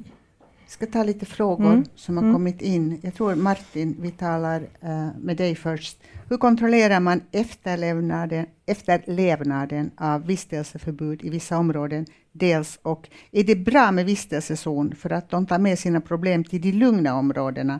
[0.63, 1.86] Jag ska ta lite frågor mm.
[1.95, 2.34] som har mm.
[2.34, 2.99] kommit in.
[3.01, 5.97] Jag tror Martin, vi talar uh, med dig först.
[6.30, 12.05] Hur kontrollerar man efterlevnaden, efterlevnaden av vistelseförbud i vissa områden?
[12.32, 16.61] Dels och är det bra med vistelsezon för att de tar med sina problem till
[16.61, 17.80] de lugna områdena?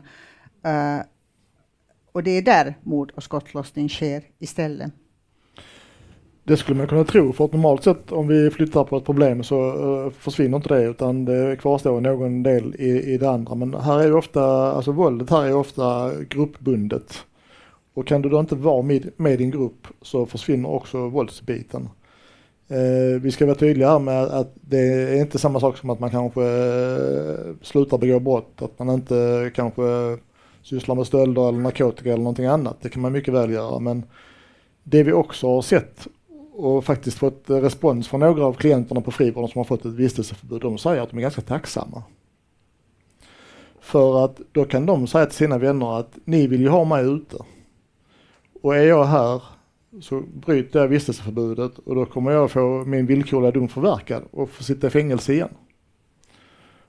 [0.66, 1.04] Uh,
[2.14, 4.92] och det är där mord och skottlossning sker istället.
[6.44, 9.42] Det skulle man kunna tro för att normalt sett om vi flyttar på ett problem
[9.42, 13.54] så eh, försvinner inte det utan det kvarstår någon del i, i det andra.
[13.54, 17.24] Men här är ju ofta, alltså våldet här är ofta gruppbundet.
[17.94, 21.88] Och kan du då inte vara med, med din grupp så försvinner också våldsbiten.
[22.68, 26.00] Eh, vi ska vara tydliga här med att det är inte samma sak som att
[26.00, 29.82] man kanske eh, slutar begå brott, att man inte kanske
[30.64, 32.76] sysslar med stölder eller narkotika eller någonting annat.
[32.80, 34.02] Det kan man mycket väl göra men
[34.82, 36.06] det vi också har sett
[36.52, 40.60] och faktiskt fått respons från några av klienterna på frivården som har fått ett vistelseförbud,
[40.60, 42.02] de säger att de är ganska tacksamma.
[43.80, 47.04] För att då kan de säga till sina vänner att ni vill ju ha mig
[47.04, 47.36] ute.
[48.62, 49.42] Och är jag här
[50.00, 54.62] så bryter jag vistelseförbudet och då kommer jag få min villkorliga dom förverkad och få
[54.62, 55.54] sitta i fängelse igen.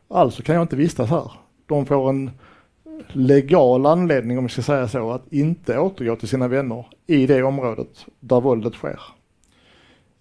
[0.07, 1.31] Alltså kan jag inte vistas här.
[1.65, 2.31] De får en
[3.13, 7.43] legal anledning, om vi ska säga så, att inte återgå till sina vänner i det
[7.43, 8.99] området där våldet sker.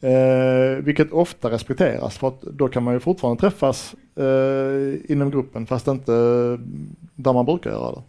[0.01, 5.67] Eh, vilket ofta respekteras för att då kan man ju fortfarande träffas eh, inom gruppen
[5.67, 6.13] fast inte
[7.15, 8.03] där man brukar göra det.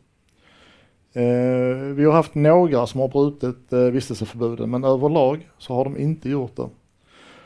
[1.22, 5.98] Eh, vi har haft några som har brutit eh, vistelseförbuden men överlag så har de
[5.98, 6.70] inte gjort det.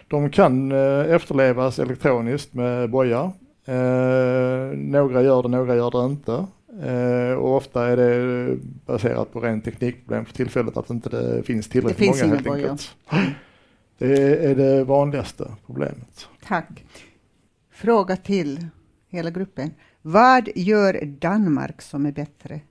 [0.08, 3.32] De kan eh, efterlevas elektroniskt med boja.
[3.66, 6.46] Eh, några gör det, några gör det inte.
[6.82, 11.68] Eh, och ofta är det baserat på ren teknikproblem för tillfället att inte det finns
[11.70, 12.72] tillräckligt det finns många helt boja.
[12.72, 12.96] enkelt.
[13.98, 16.28] Det är det vanligaste problemet.
[16.44, 16.86] Tack.
[17.72, 18.68] Fråga till
[19.10, 19.72] hela gruppen.
[20.02, 22.62] Vad gör Danmark som är bättre?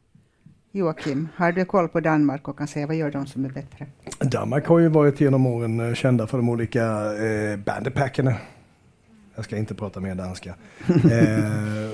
[0.72, 3.86] Joakim, har du koll på Danmark och kan säga vad gör de som är bättre?
[4.18, 8.34] Danmark har ju varit genom åren eh, kända för de olika eh, bandepackerna.
[9.34, 10.54] Jag ska inte prata mer danska.
[10.88, 11.90] Eh,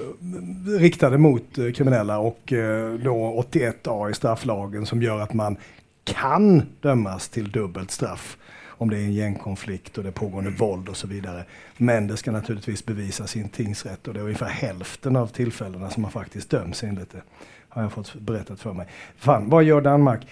[0.79, 5.57] riktade mot eh, kriminella och eh, då 81a i strafflagen som gör att man
[6.05, 8.37] kan dömas till dubbelt straff
[8.69, 11.45] om det är en gängkonflikt och det pågående våld och så vidare.
[11.77, 15.91] Men det ska naturligtvis bevisas i en tingsrätt och det är ungefär hälften av tillfällena
[15.91, 17.23] som man faktiskt döms enligt det.
[17.69, 18.87] Har jag fått berättat för mig.
[19.17, 20.27] Fan, vad gör Danmark?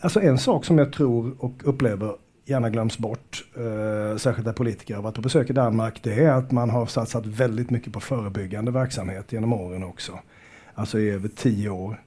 [0.00, 2.14] Alltså en sak som jag tror och upplever
[2.48, 6.30] gärna glöms bort, eh, särskilt där politiker har varit på besök i Danmark, det är
[6.32, 10.18] att man har satsat väldigt mycket på förebyggande verksamhet genom åren också.
[10.74, 12.02] Alltså i över tio år.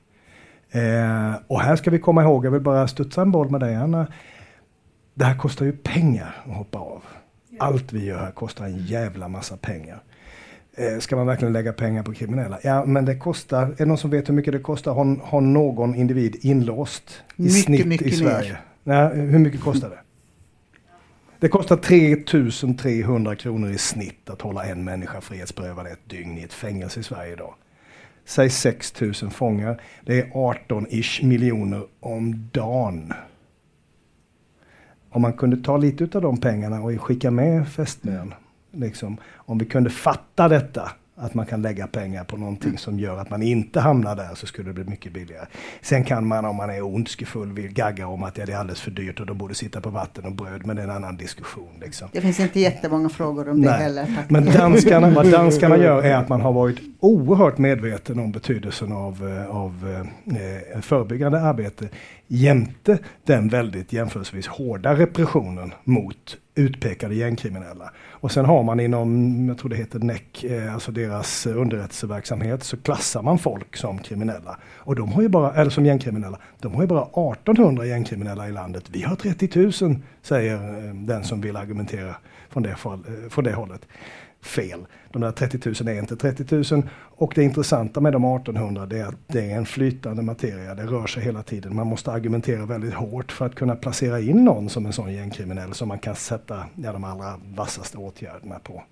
[0.72, 3.76] Eh, och här ska vi komma ihåg, jag vill bara studsa en boll med dig
[3.76, 4.08] Anna.
[5.14, 7.04] Det här kostar ju pengar att hoppa av.
[7.60, 10.04] Allt vi gör här kostar en jävla massa pengar.
[10.74, 12.60] Eh, ska man verkligen lägga pengar på kriminella?
[12.64, 14.94] Ja, men det kostar, är det någon som vet hur mycket det kostar?
[14.94, 18.32] Har, har någon individ inlåst i Mycket, snitt mycket i mer.
[18.32, 18.58] Sverige?
[18.84, 20.00] Nej, hur mycket kostar det?
[21.42, 26.54] Det kostar 3300 kronor i snitt att hålla en människa frihetsberövad ett dygn i ett
[26.54, 27.54] fängelse i Sverige idag.
[28.26, 29.82] Säg 6000 fångar.
[30.06, 33.14] Det är 18-ish miljoner om dagen.
[35.10, 38.34] Om man kunde ta lite av de pengarna och skicka med fästmön.
[38.72, 43.18] Liksom, om vi kunde fatta detta, att man kan lägga pengar på någonting som gör
[43.18, 45.46] att man inte hamnar där så skulle det bli mycket billigare.
[45.82, 48.82] Sen kan man om man är ondskefull vill gagga om att ja, det är alldeles
[48.82, 51.18] för dyrt och de borde sitta på vatten och bröd, men det är en annan
[51.18, 51.80] diskussion.
[51.82, 52.10] Liksom.
[52.12, 53.80] Det finns inte jättemånga frågor om det Nej.
[53.80, 54.06] heller.
[54.16, 54.30] Tack.
[54.30, 59.28] Men danskarna, vad danskarna gör är att man har varit oerhört medveten om betydelsen av,
[59.30, 61.90] eh, av eh, förebyggande arbete
[62.32, 67.92] jämte den väldigt jämförelsevis hårda repressionen mot utpekade gängkriminella.
[68.10, 72.78] Och sen har man inom, jag tror det heter NEC, eh, alltså deras underrättelseverksamhet, så
[72.78, 74.58] klassar man folk som kriminella.
[74.78, 78.52] Och de har ju bara, eller som gängkriminella, de har ju bara 1800 gängkriminella i
[78.52, 78.84] landet.
[78.90, 82.16] Vi har 30 000, säger eh, den som vill argumentera
[82.50, 83.82] från det, eh, från det hållet.
[84.42, 84.86] Fel.
[85.12, 89.00] De där 30 000 är inte 30 000 och det intressanta med de 1800 det
[89.00, 90.76] är att det är en flytande materia.
[90.76, 91.76] Det rör sig hela tiden.
[91.76, 95.74] Man måste argumentera väldigt hårt för att kunna placera in någon som en sån gängkriminell
[95.74, 98.84] som man kan sätta ja, de allra vassaste åtgärderna på.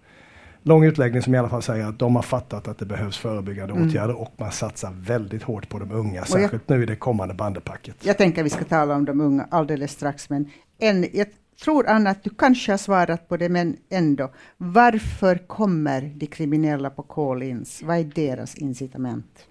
[0.63, 3.73] Lång utläggning som i alla fall säger att de har fattat att det behövs förebyggande
[3.73, 3.87] Mm.
[3.89, 7.33] åtgärder och man satsar väldigt hårt på de unga, jag- särskilt nu i det kommande
[7.33, 7.95] bandepacket.
[8.05, 11.27] Jag tänker vi ska tala om de unga alldeles strax, men en, jag
[11.63, 14.29] tror Anna att du kanske har svarat på det, men ändå.
[14.57, 17.83] Varför kommer de kriminella på call-ins?
[17.83, 19.45] Vad är deras incitament?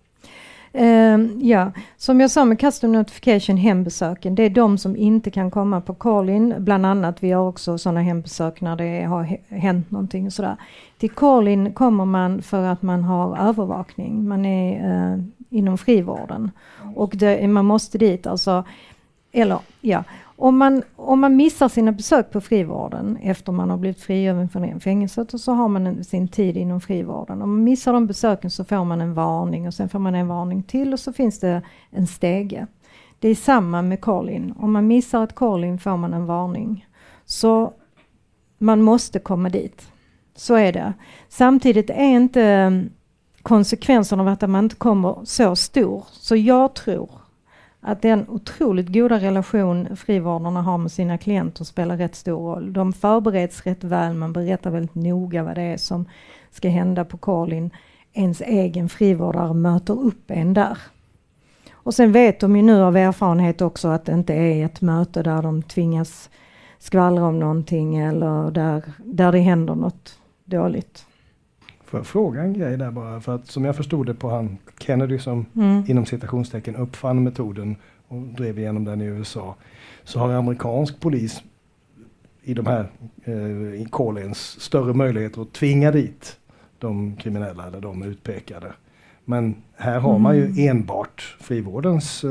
[0.73, 5.51] Ehm, ja, som jag sa med custom notification hembesöken, det är de som inte kan
[5.51, 6.55] komma på call-in.
[6.59, 10.57] Bland annat, vi har också sådana hembesök när det har hänt någonting och sådär.
[10.99, 14.29] Till call-in kommer man för att man har övervakning.
[14.29, 16.51] Man är uh, inom frivården.
[16.95, 18.65] Och det, man måste dit alltså,
[19.33, 20.05] eller ja,
[20.41, 24.80] om man, om man missar sina besök på frivården efter man har blivit frigiven från
[24.80, 27.43] fängelset och så har man en, sin tid inom frivården.
[27.43, 30.28] Om man missar de besöken så får man en varning och sen får man en
[30.28, 32.66] varning till och så finns det en stege.
[33.18, 34.55] Det är samma med call-in.
[34.59, 36.86] Om man missar ett call-in får man en varning.
[37.24, 37.72] Så
[38.59, 39.93] man måste komma dit.
[40.36, 40.93] Så är det.
[41.28, 42.70] Samtidigt är inte eh,
[43.43, 46.05] konsekvensen av att man inte kommer så stor.
[46.12, 47.11] Så jag tror
[47.81, 52.72] att den otroligt goda relation frivårdarna har med sina klienter spelar rätt stor roll.
[52.72, 56.05] De förbereds rätt väl, man berättar väldigt noga vad det är som
[56.51, 57.70] ska hända på Karlin.
[58.12, 60.79] Ens egen frivårdare möter upp en där.
[61.72, 65.22] Och sen vet de ju nu av erfarenhet också att det inte är ett möte
[65.22, 66.31] där de tvingas
[66.79, 71.08] skvallra om någonting eller där, där det händer något dåligt.
[71.89, 73.20] Får jag fråga en grej där bara?
[73.20, 75.84] För att som jag förstod det på han Kennedy som Mm.
[75.89, 77.76] inom citationstecken uppfann metoden
[78.09, 79.55] och drev igenom den i USA.
[80.05, 81.43] Så har amerikansk polis
[82.43, 82.89] i de här
[83.24, 86.36] eh, i Collins större möjligheter att tvinga dit
[86.78, 88.72] de kriminella eller de utpekade.
[89.24, 92.30] Men här har man ju enbart frivårdens eh,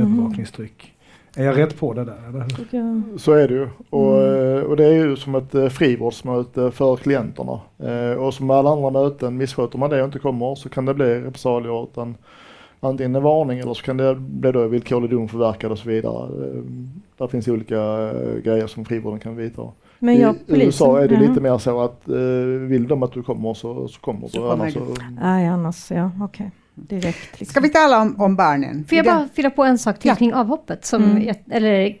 [0.00, 0.94] övervakningstryck.
[1.38, 2.18] Är jag rätt på det där?
[2.28, 3.18] Eller?
[3.18, 3.68] Så är det ju.
[3.90, 4.56] Och, Mm.
[4.56, 7.60] eh, och det är ju som ett eh, frivårdsmöte för klienterna.
[7.78, 10.94] Eh, Och som alla andra möten, missköter man det och inte kommer så kan det
[10.94, 11.82] bli repressalier.
[11.84, 12.14] Utan
[12.80, 16.28] antingen en varning eller så kan det bli då villkorlig dom förverkad och så vidare.
[17.18, 18.10] Där finns olika
[18.44, 19.62] grejer som frivården kan vidta.
[19.98, 21.20] Men I jag, polisen, USA är det ja.
[21.20, 22.02] lite mer så att
[22.68, 24.38] vill de att du kommer så, så kommer Så du.
[24.48, 24.80] kommer Annars så,
[25.22, 26.50] annars, ja okej.
[26.88, 27.40] Direkt.
[27.40, 27.46] Liksom.
[27.52, 28.84] Ska vi tala om, om barnen?
[28.88, 30.14] Får jag bara fylla på en sak till Ja.
[30.14, 30.84] kring avhoppet?
[30.84, 31.34] Som, Mm.
[31.50, 31.96] eller,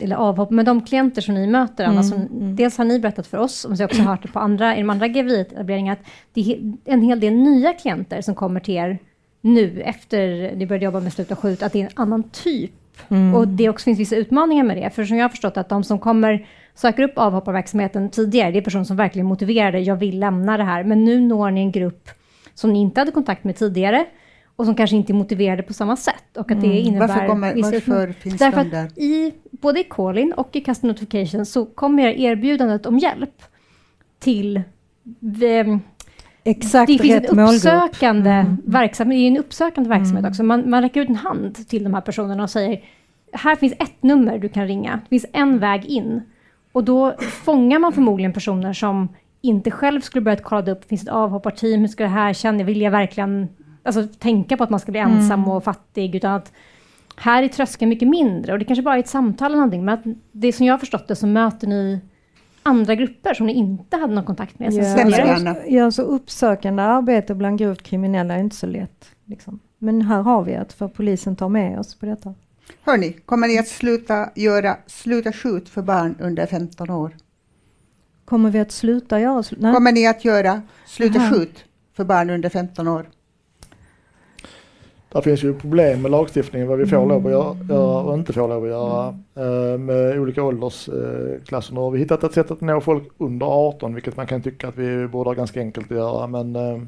[0.00, 2.56] eller avhopp, men de klienter som ni möter, Anna, Mm, som, mm.
[2.56, 4.78] dels har ni berättat för oss, och jag har också hört det på andra, i
[4.80, 8.98] de andra GVI-etableringarna, att det är en hel del nya klienter som kommer till er
[9.40, 12.72] nu, efter ni började jobba med Sluta skjut, att det är en annan typ.
[13.08, 13.34] Mm.
[13.34, 15.84] Och det också finns vissa utmaningar med det, för som jag har förstått att de
[15.84, 20.56] som kommer söker upp avhopparverksamheten tidigare, det är personer som verkligen motiverade, jag vill lämna
[20.56, 22.08] det här, men nu når ni en grupp
[22.56, 24.06] som ni inte hade kontakt med tidigare,
[24.56, 26.36] och som kanske inte är motiverade på samma sätt.
[26.36, 27.08] Och att det innebär Mm.
[27.08, 28.98] Varför, kommer, varför finns Därför de där?
[28.98, 33.42] i, både i Callin och i Custom Notification så kommer erbjudandet om hjälp
[34.18, 34.62] till
[35.20, 35.80] vem-
[36.44, 38.56] Exakt det finns en uppsökande Mm.
[38.64, 40.30] verksamhet, det är en uppsökande verksamhet Mm.
[40.30, 40.42] också.
[40.42, 42.84] Man, man räcker ut en hand till de här personerna och säger
[43.32, 46.22] här finns ett nummer du kan ringa, det finns en väg in.
[46.72, 49.08] Och då fångar man förmodligen personer som
[49.46, 52.64] inte själv skulle börjat kolla upp, finns det ett avhopparteam, hur ska det här känna,
[52.64, 53.48] vill jag verkligen
[53.82, 55.50] alltså, tänka på att man ska bli ensam Mm.
[55.50, 56.52] och fattig, utan att
[57.16, 59.94] här är tröskeln mycket mindre och det kanske bara är ett samtal eller någonting, men
[59.94, 62.00] att det som jag har förstått det så möter ni
[62.62, 64.72] andra grupper som ni inte hade någon kontakt med.
[64.72, 65.56] Ja, Anna?
[65.66, 69.10] ja, så uppsökande arbete bland grovt kriminella är inte så lätt.
[69.24, 69.60] Liksom.
[69.78, 72.34] Men här har vi att för polisen tar med oss på detta.
[72.82, 77.16] Hörni, kommer ni att sluta göra Sluta skjut för barn under 15 år?
[78.26, 79.74] Kommer vi att sluta göra sl- Nej.
[79.74, 81.64] Kommer ni att göra Sluta skjut
[81.96, 83.06] för barn under 15 år?
[85.12, 87.08] Där finns ju problem med lagstiftningen vad vi får Mm.
[87.08, 89.08] lov att göra, göra och inte får lov att göra
[89.74, 91.74] eh, med olika åldersklasser.
[91.74, 94.68] Nu har vi hittat ett sätt att nå folk under 18 vilket man kan tycka
[94.68, 96.78] att vi borde ha ganska enkelt att göra men eh,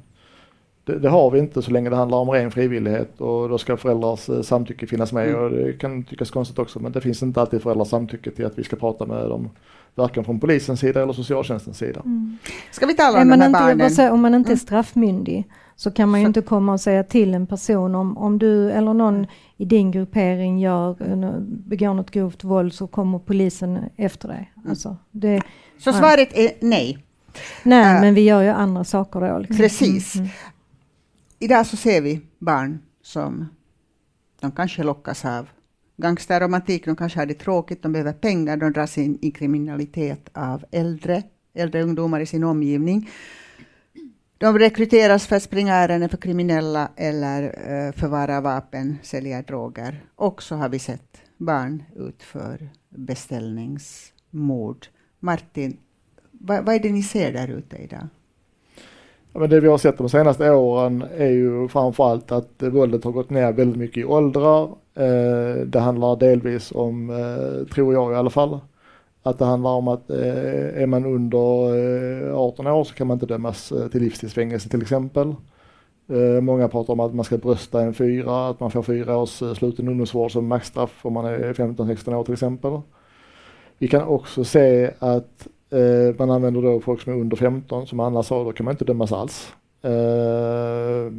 [0.85, 3.77] det, det har vi inte så länge det handlar om ren frivillighet och då ska
[3.77, 5.41] föräldrars eh, samtycke finnas med Mm.
[5.41, 8.59] och det kan tyckas konstigt också men det finns inte alltid föräldrars samtycke till att
[8.59, 9.51] vi ska prata med dem
[9.99, 12.01] varken från polisens sida eller socialtjänstens sida.
[12.05, 12.39] Mm.
[12.71, 13.91] Ska vi tala om man de här inte, barnen?
[13.91, 14.59] säger- om man inte är Mm.
[14.59, 18.39] straffmyndig så kan man ju Så- inte komma och säga till en person om, om
[18.39, 19.27] du eller någon
[19.57, 20.97] i din gruppering gör,
[21.69, 24.53] begår något grovt våld så kommer polisen efter dig.
[24.57, 24.71] Mm.
[24.71, 25.43] Alltså, det,
[25.79, 26.99] Så svaret är nej.
[27.63, 29.39] nej, Äh, men vi gör ju andra saker då.
[29.39, 29.57] Liksom.
[29.57, 30.15] Precis.
[30.17, 30.29] Mm,
[31.41, 33.49] Idag så ser vi barn som
[34.41, 35.49] de kanske lockas av
[35.99, 40.65] gangsterromantik, de kanske har det tråkigt, de behöver pengar, de dras in i kriminalitet av
[40.71, 41.23] äldre,
[41.55, 43.11] äldre ungdomar i sin omgivning.
[44.39, 50.01] De rekryteras för att springa ärenden för kriminella eller uh, förvara vapen, sälja droger.
[50.17, 54.87] Och så har vi sett barn utför beställningsmord.
[55.21, 55.77] Martin,
[56.33, 58.09] vad, vad är det ni ser där ute idag?
[59.33, 63.13] Ja, men det vi har sett de senaste åren är ju framförallt att våldet har
[63.13, 64.75] gått ner väldigt mycket i åldrar.
[64.99, 68.61] Eh, det handlar delvis om, eh, tror jag i alla fall,
[69.23, 73.15] att det handlar om att eh, är man under eh, 18 år så kan man
[73.15, 75.35] inte dömas eh, till livstidsfängelse till exempel.
[76.09, 79.43] Eh, många pratar om att man ska brösta en fyra, att man får fyra års
[79.43, 82.81] eh, sluten ungdomsvård som maxstraff om man är 15-16 år till exempel.
[83.79, 88.01] Vi kan också se att Eh, man använder då folk som är under 15 som
[88.01, 89.53] Anna sa, då kan man inte dömas alls.
[89.83, 91.13] Eh,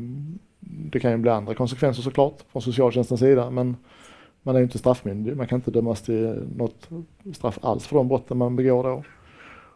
[0.91, 3.77] det kan ju bli andra konsekvenser såklart från socialtjänstens sida men
[4.43, 6.89] man är ju inte straffmyndig, man kan inte dömas till något
[7.33, 9.03] straff alls för de brotten man begår då.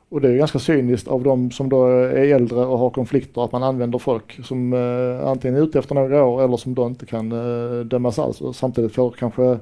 [0.10, 3.46] Och det är ju ganska cyniskt av de som då är äldre och har konflikter
[3.46, 6.88] att man använder folk som eh, antingen är ute efter några år eller som då
[6.88, 9.60] inte kan eh, dömas alls och samtidigt får kanske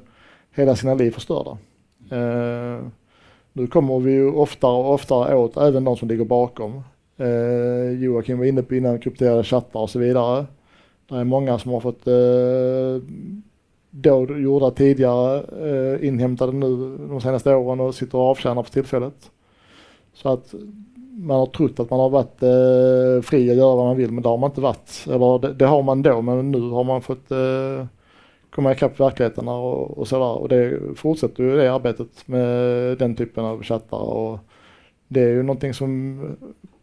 [0.56, 1.58] hela sina liv förstörda.
[2.12, 2.86] Eh,
[3.54, 6.84] nu kommer vi ju oftare och oftare åt även de som ligger bakom.
[7.18, 10.46] Eh, Joakim var inne på innan krypterade chattar och så vidare.
[11.12, 13.08] Det är många som har fått eh,
[13.90, 19.32] då gjorda tidigare eh, inhämtade nu de senaste åren och sitter och avtjänar för tillfället.
[20.14, 20.54] Så att
[21.18, 24.24] man har trott att man har varit eh, fri att göra vad man vill men
[24.24, 25.06] det har man inte varit.
[25.08, 27.86] Eller det, det har man då men nu har man fått eh,
[28.50, 30.38] komma ikapp verkligheten och, och sådär.
[30.38, 32.48] Och det fortsätter ju det arbetet med
[32.98, 33.98] den typen av chattar.
[33.98, 34.40] Och
[35.08, 36.20] det är ju någonting som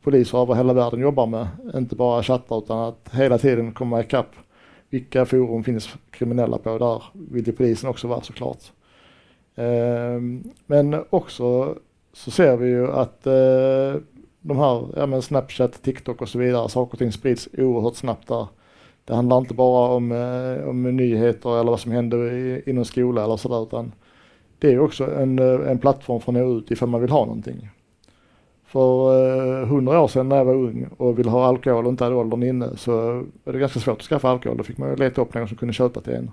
[0.03, 1.47] poliser över hela världen jobbar med.
[1.75, 4.31] Inte bara chattar utan att hela tiden komma ikapp.
[4.91, 6.79] Vilka forum finns kriminella på?
[6.79, 8.63] Där vill ju polisen också vara såklart.
[9.57, 11.75] Ehm, men också
[12.13, 14.01] så ser vi ju att eh,
[14.41, 18.29] de här, ja men Snapchat, TikTok och så vidare, saker och ting sprids oerhört snabbt
[18.29, 18.47] där.
[19.05, 23.25] Det handlar inte bara om, eh, om nyheter eller vad som händer i, inom skola
[23.25, 23.93] eller sådär utan
[24.59, 27.25] det är också en, eh, en plattform för att nå ut ifall man vill ha
[27.25, 27.71] någonting.
[28.69, 32.05] För eh, hundra år sedan när jag var ung och ville ha alkohol och inte
[32.05, 32.93] hade åldern inne så
[33.45, 34.59] var det ganska svårt att skaffa alkohol.
[34.59, 36.31] Då fick man ju leta upp någon som kunde köpa till en.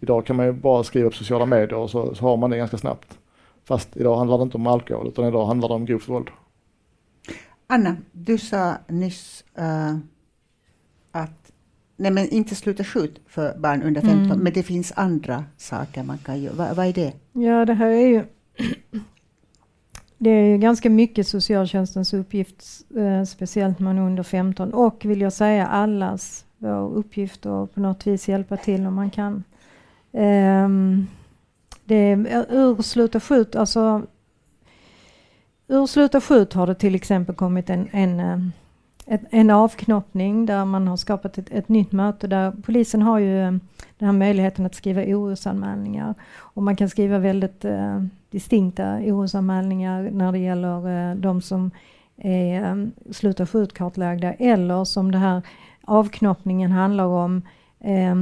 [0.00, 2.56] Idag kan man ju bara skriva på sociala medier och så, så har man det
[2.56, 3.18] ganska snabbt.
[3.64, 6.28] Fast idag handlar det inte om alkohol utan idag handlar det om grovt våld.
[7.66, 9.98] Anna, du sa nyss uh,
[11.12, 11.52] att
[11.96, 14.38] nej men inte sluta skjut för barn under 15, mm.
[14.38, 16.54] men det finns andra saker man kan göra.
[16.54, 17.12] Va, vad är det?
[17.32, 18.24] Ja, det här är ju
[20.24, 22.64] det är ju ganska mycket socialtjänstens uppgift,
[22.96, 27.74] eh, speciellt när man är under 15 och vill jag säga allas vår uppgift att
[27.74, 29.44] på något vis hjälpa till om man kan.
[30.12, 31.06] Um,
[31.84, 34.02] det är, eh, ur Sluta skjut, alltså
[35.68, 38.38] ur Sluta skjut har det till exempel kommit en, en, eh,
[39.06, 43.40] ett, en avknoppning där man har skapat ett, ett, nytt möte där polisen har ju
[43.40, 43.52] eh,
[43.98, 50.32] den här möjligheten att skriva orosanmälningar och man kan skriva väldigt eh, distinkta orosanmälningar när
[50.32, 51.70] det gäller eh, de som
[52.16, 55.42] är eh, um, Sluta skjutkartlagda eller som det här
[55.84, 57.42] avknoppningen handlar om
[57.80, 58.14] eh,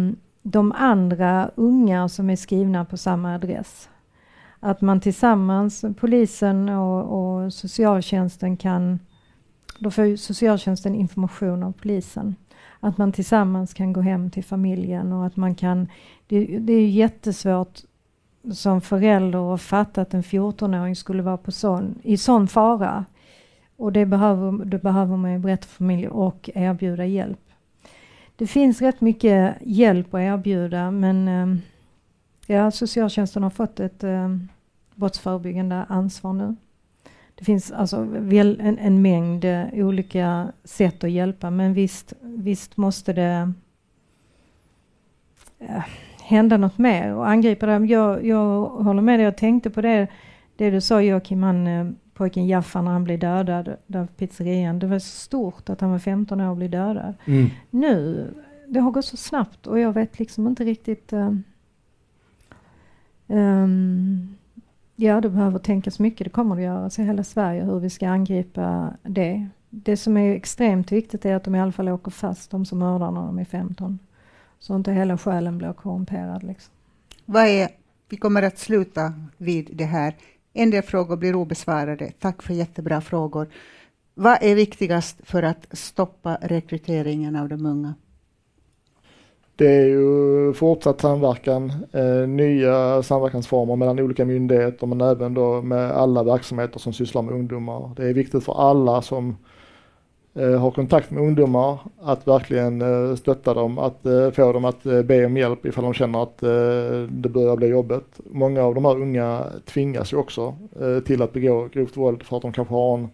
[0.43, 3.89] de andra unga som är skrivna på samma adress.
[4.61, 8.99] Att man tillsammans, polisen och, och socialtjänsten kan,
[9.83, 12.37] då får socialtjänsten information av polisen.
[12.81, 15.89] Att man tillsammans kan gå hem till familjen och att man kan,
[16.27, 17.81] det, det är jättesvårt
[18.53, 23.05] som förälder att fatta att en 14-åring skulle vara på sån, i sån fara.
[23.77, 27.41] Och det behöver, det behöver man ju berätta för familjen och erbjuda hjälp.
[28.37, 31.57] Det finns rätt mycket hjälp att erbjuda men eh,
[32.47, 34.29] ja, socialtjänsten har fått ett eh,
[34.95, 36.57] brottsförebyggande ansvar nu.
[37.43, 43.13] Det finns alltså en, en mängd eh, olika sätt att hjälpa men visst, visst måste
[43.13, 43.53] det
[45.59, 45.85] eh,
[46.23, 47.87] hända något mer och angripa det.
[47.87, 50.09] Jag, jag håller med dig, jag tänkte på det,
[50.57, 54.79] det du sa Joakim, han, eh, pojken Jaffa när han blev dödad där på pizzerian.
[54.79, 57.15] Det var så stort att han var 15 år och blev dödad.
[57.25, 57.51] Mm.
[57.71, 58.27] Nu,
[58.69, 61.35] det har gått så snabbt och jag vet liksom inte riktigt uh,
[63.27, 64.37] um,
[64.97, 66.25] Ja, det behöver tänkas mycket.
[66.25, 69.49] Det kommer det göras i hela Sverige hur vi ska angripa det.
[69.71, 72.79] Det som är extremt viktigt är att de i alla fall åker fast, de som
[72.79, 73.99] mördar när de är 15.
[74.59, 76.43] Så inte hela själen blir korrumperad.
[76.43, 76.73] Liksom.
[77.25, 77.69] Vad är,
[78.09, 80.17] vi kommer att sluta vid det här.
[80.53, 82.13] En del frågor blir obesvarade.
[82.19, 83.49] Tack för jättebra frågor.
[84.15, 87.95] Vad är viktigast för att stoppa rekryteringen av de unga?
[89.57, 95.91] Det är ju fortsatt samverkan, eh, nya samverkansformer mellan olika myndigheter men även då med
[95.91, 97.91] alla verksamheter som sysslar med ungdomar.
[97.97, 99.37] Det är viktigt för alla som
[100.35, 104.87] eh, har kontakt med ungdomar att verkligen eh, stötta dem, att eh, få dem att
[104.87, 108.21] eh, be om hjälp ifall de känner att eh, det börjar bli jobbigt.
[108.31, 112.37] Många av de här unga tvingas ju också eh, till att begå grovt våld för
[112.37, 113.09] att de kanske har en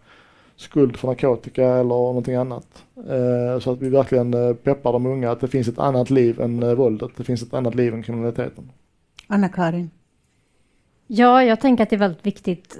[0.58, 2.84] skuld för narkotika eller någonting annat.
[2.96, 6.40] Eh, så att vi verkligen eh, peppar de unga att det finns ett annat liv
[6.40, 7.10] än eh, våldet.
[7.16, 8.72] Det finns ett annat liv än kriminaliteten.
[9.26, 9.90] Anna-Karin?
[11.06, 12.78] Ja, jag tänker att det är väldigt viktigt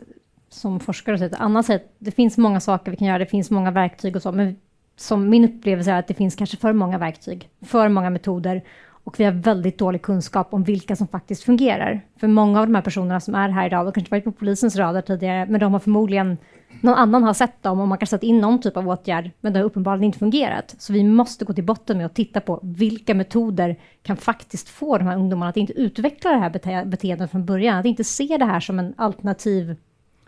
[0.49, 1.93] som forskare att annat sätt.
[1.99, 4.57] Det finns många saker vi kan göra, det finns många verktyg och så, men
[4.97, 8.65] som min upplevelse är att det finns kanske för många verktyg, för många metoder
[9.09, 12.01] och vi har väldigt dålig kunskap om vilka som faktiskt fungerar.
[12.17, 14.77] För många av de här personerna som är här idag, de kanske varit på polisens
[14.77, 16.39] radar tidigare, men de har förmodligen
[16.81, 19.53] någon annan har sett dem och man kan sätta in någon typ av åtgärd, men
[19.53, 20.75] det har uppenbarligen inte fungerat.
[20.79, 24.99] Så vi måste gå till botten med att titta på vilka metoder kan faktiskt få
[24.99, 28.37] de här ungdomarna att inte utveckla det här bete beteendet från början, att inte se
[28.39, 29.77] det här som en alternativ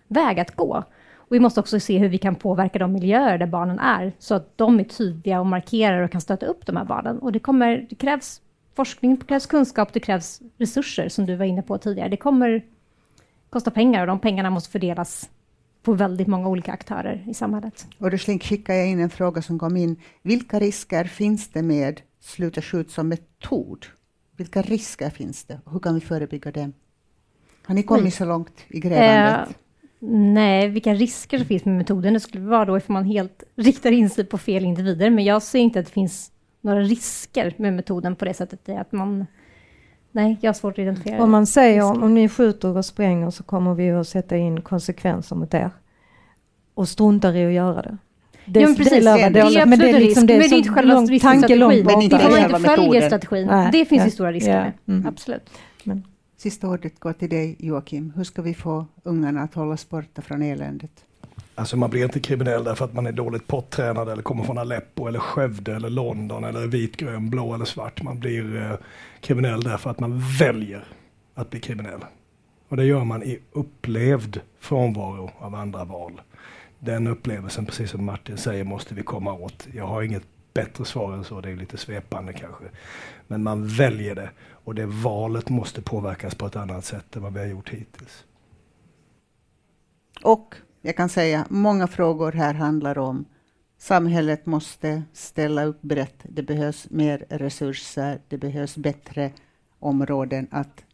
[0.09, 0.85] väg att gå.
[1.14, 4.35] Och vi måste också se hur vi kan påverka de miljöer där barnen är, så
[4.35, 7.18] att de är tydliga och markerar och kan stötta upp de här barnen.
[7.18, 8.41] Och det, kommer, det krävs
[8.75, 12.09] forskning, krävs kunskap, det krävs resurser, som du var inne på tidigare.
[12.09, 12.64] Det kommer
[13.51, 15.31] kosta pengar och de pengarna måste fördelas
[15.83, 17.87] på väldigt många olika aktörer i samhället.
[17.99, 19.97] Och då skickar jag in en fråga som kom in.
[20.23, 23.87] Vilka risker finns det med sluta skjut som metod?
[24.37, 25.61] Vilka risker finns det?
[25.71, 26.73] Hur kan vi förebygga dem?
[27.66, 28.11] Har ni kommit Oj.
[28.11, 29.49] så långt i grävandet?
[29.49, 29.55] Eh,
[30.09, 33.93] nej, vilka risker det finns med metoden, det skulle vara då ifall man helt riktar
[33.93, 37.73] in sig på fel individer, men jag ser inte att det finns några risker med
[37.73, 39.27] metoden på det sättet att man
[40.13, 41.23] Nej, jag har svårt att identifiera.
[41.23, 44.61] Om man säger om, om ni skjuter och spränger så kommer vi att sätta in
[44.61, 45.71] konsekvenser mot er.
[46.75, 47.99] Och struntar i att göra det.
[48.45, 50.55] Det, ja, men precis, det, det, det, är men det är liksom det, men det
[50.55, 52.01] är inte själva lång, tanke långt borta.
[52.01, 53.47] Det får man inte följer strategin.
[53.47, 54.73] Nej, det finns ja, ju stora risker ja, med.
[54.89, 55.07] Mm.
[55.07, 55.51] Absolut.
[55.85, 56.05] Men.
[56.37, 58.13] Sista ordet går till dig Joakim.
[58.17, 61.05] Hur ska vi få ungarna att hållas borta från eländet?
[61.61, 65.07] Alltså man blir inte kriminell därför att man är dåligt pottränad eller kommer från Aleppo
[65.07, 68.03] eller Skövde eller London eller vit, grön, blå eller svart.
[68.03, 68.77] Man blir eh,
[69.21, 70.85] kriminell därför att man väljer
[71.35, 72.01] att bli kriminell.
[72.69, 76.21] Och det gör man i upplevd frånvaro av andra val.
[76.79, 79.69] Den upplevelsen, precis som Martin säger, måste vi komma åt.
[79.75, 82.65] Jag har inget bättre svar än så, det är lite svepande kanske.
[83.27, 87.33] Men man väljer det och det valet måste påverkas på ett annat sätt än vad
[87.33, 88.25] vi har gjort hittills.
[90.23, 93.24] Och jag kan säga många frågor här handlar om
[93.78, 96.16] samhället måste ställa upp brett.
[96.22, 98.20] Det behövs mer resurser.
[98.28, 99.33] Det behövs bättre
[99.78, 100.85] områden att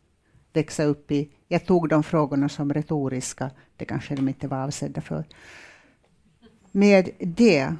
[0.53, 1.31] växa upp i.
[1.49, 3.51] Jag tog de frågorna som retoriska.
[3.77, 5.25] Det kanske de inte var avsedda för.
[6.73, 7.75] Med det,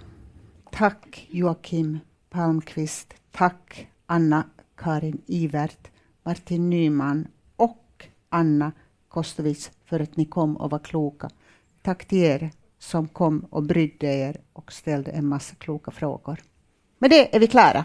[0.71, 1.99] tack Joakim
[2.31, 3.15] Palmqvist.
[3.31, 5.89] Tack Anna-Karin Ivert,
[6.23, 8.73] Martin Nyman och Anna
[9.09, 11.31] Kostovic för att ni kom och var kloka.
[11.87, 16.43] Tack till er som kom och brydde er och ställde en massa kloka frågor.
[16.99, 17.85] Med det är vi klara.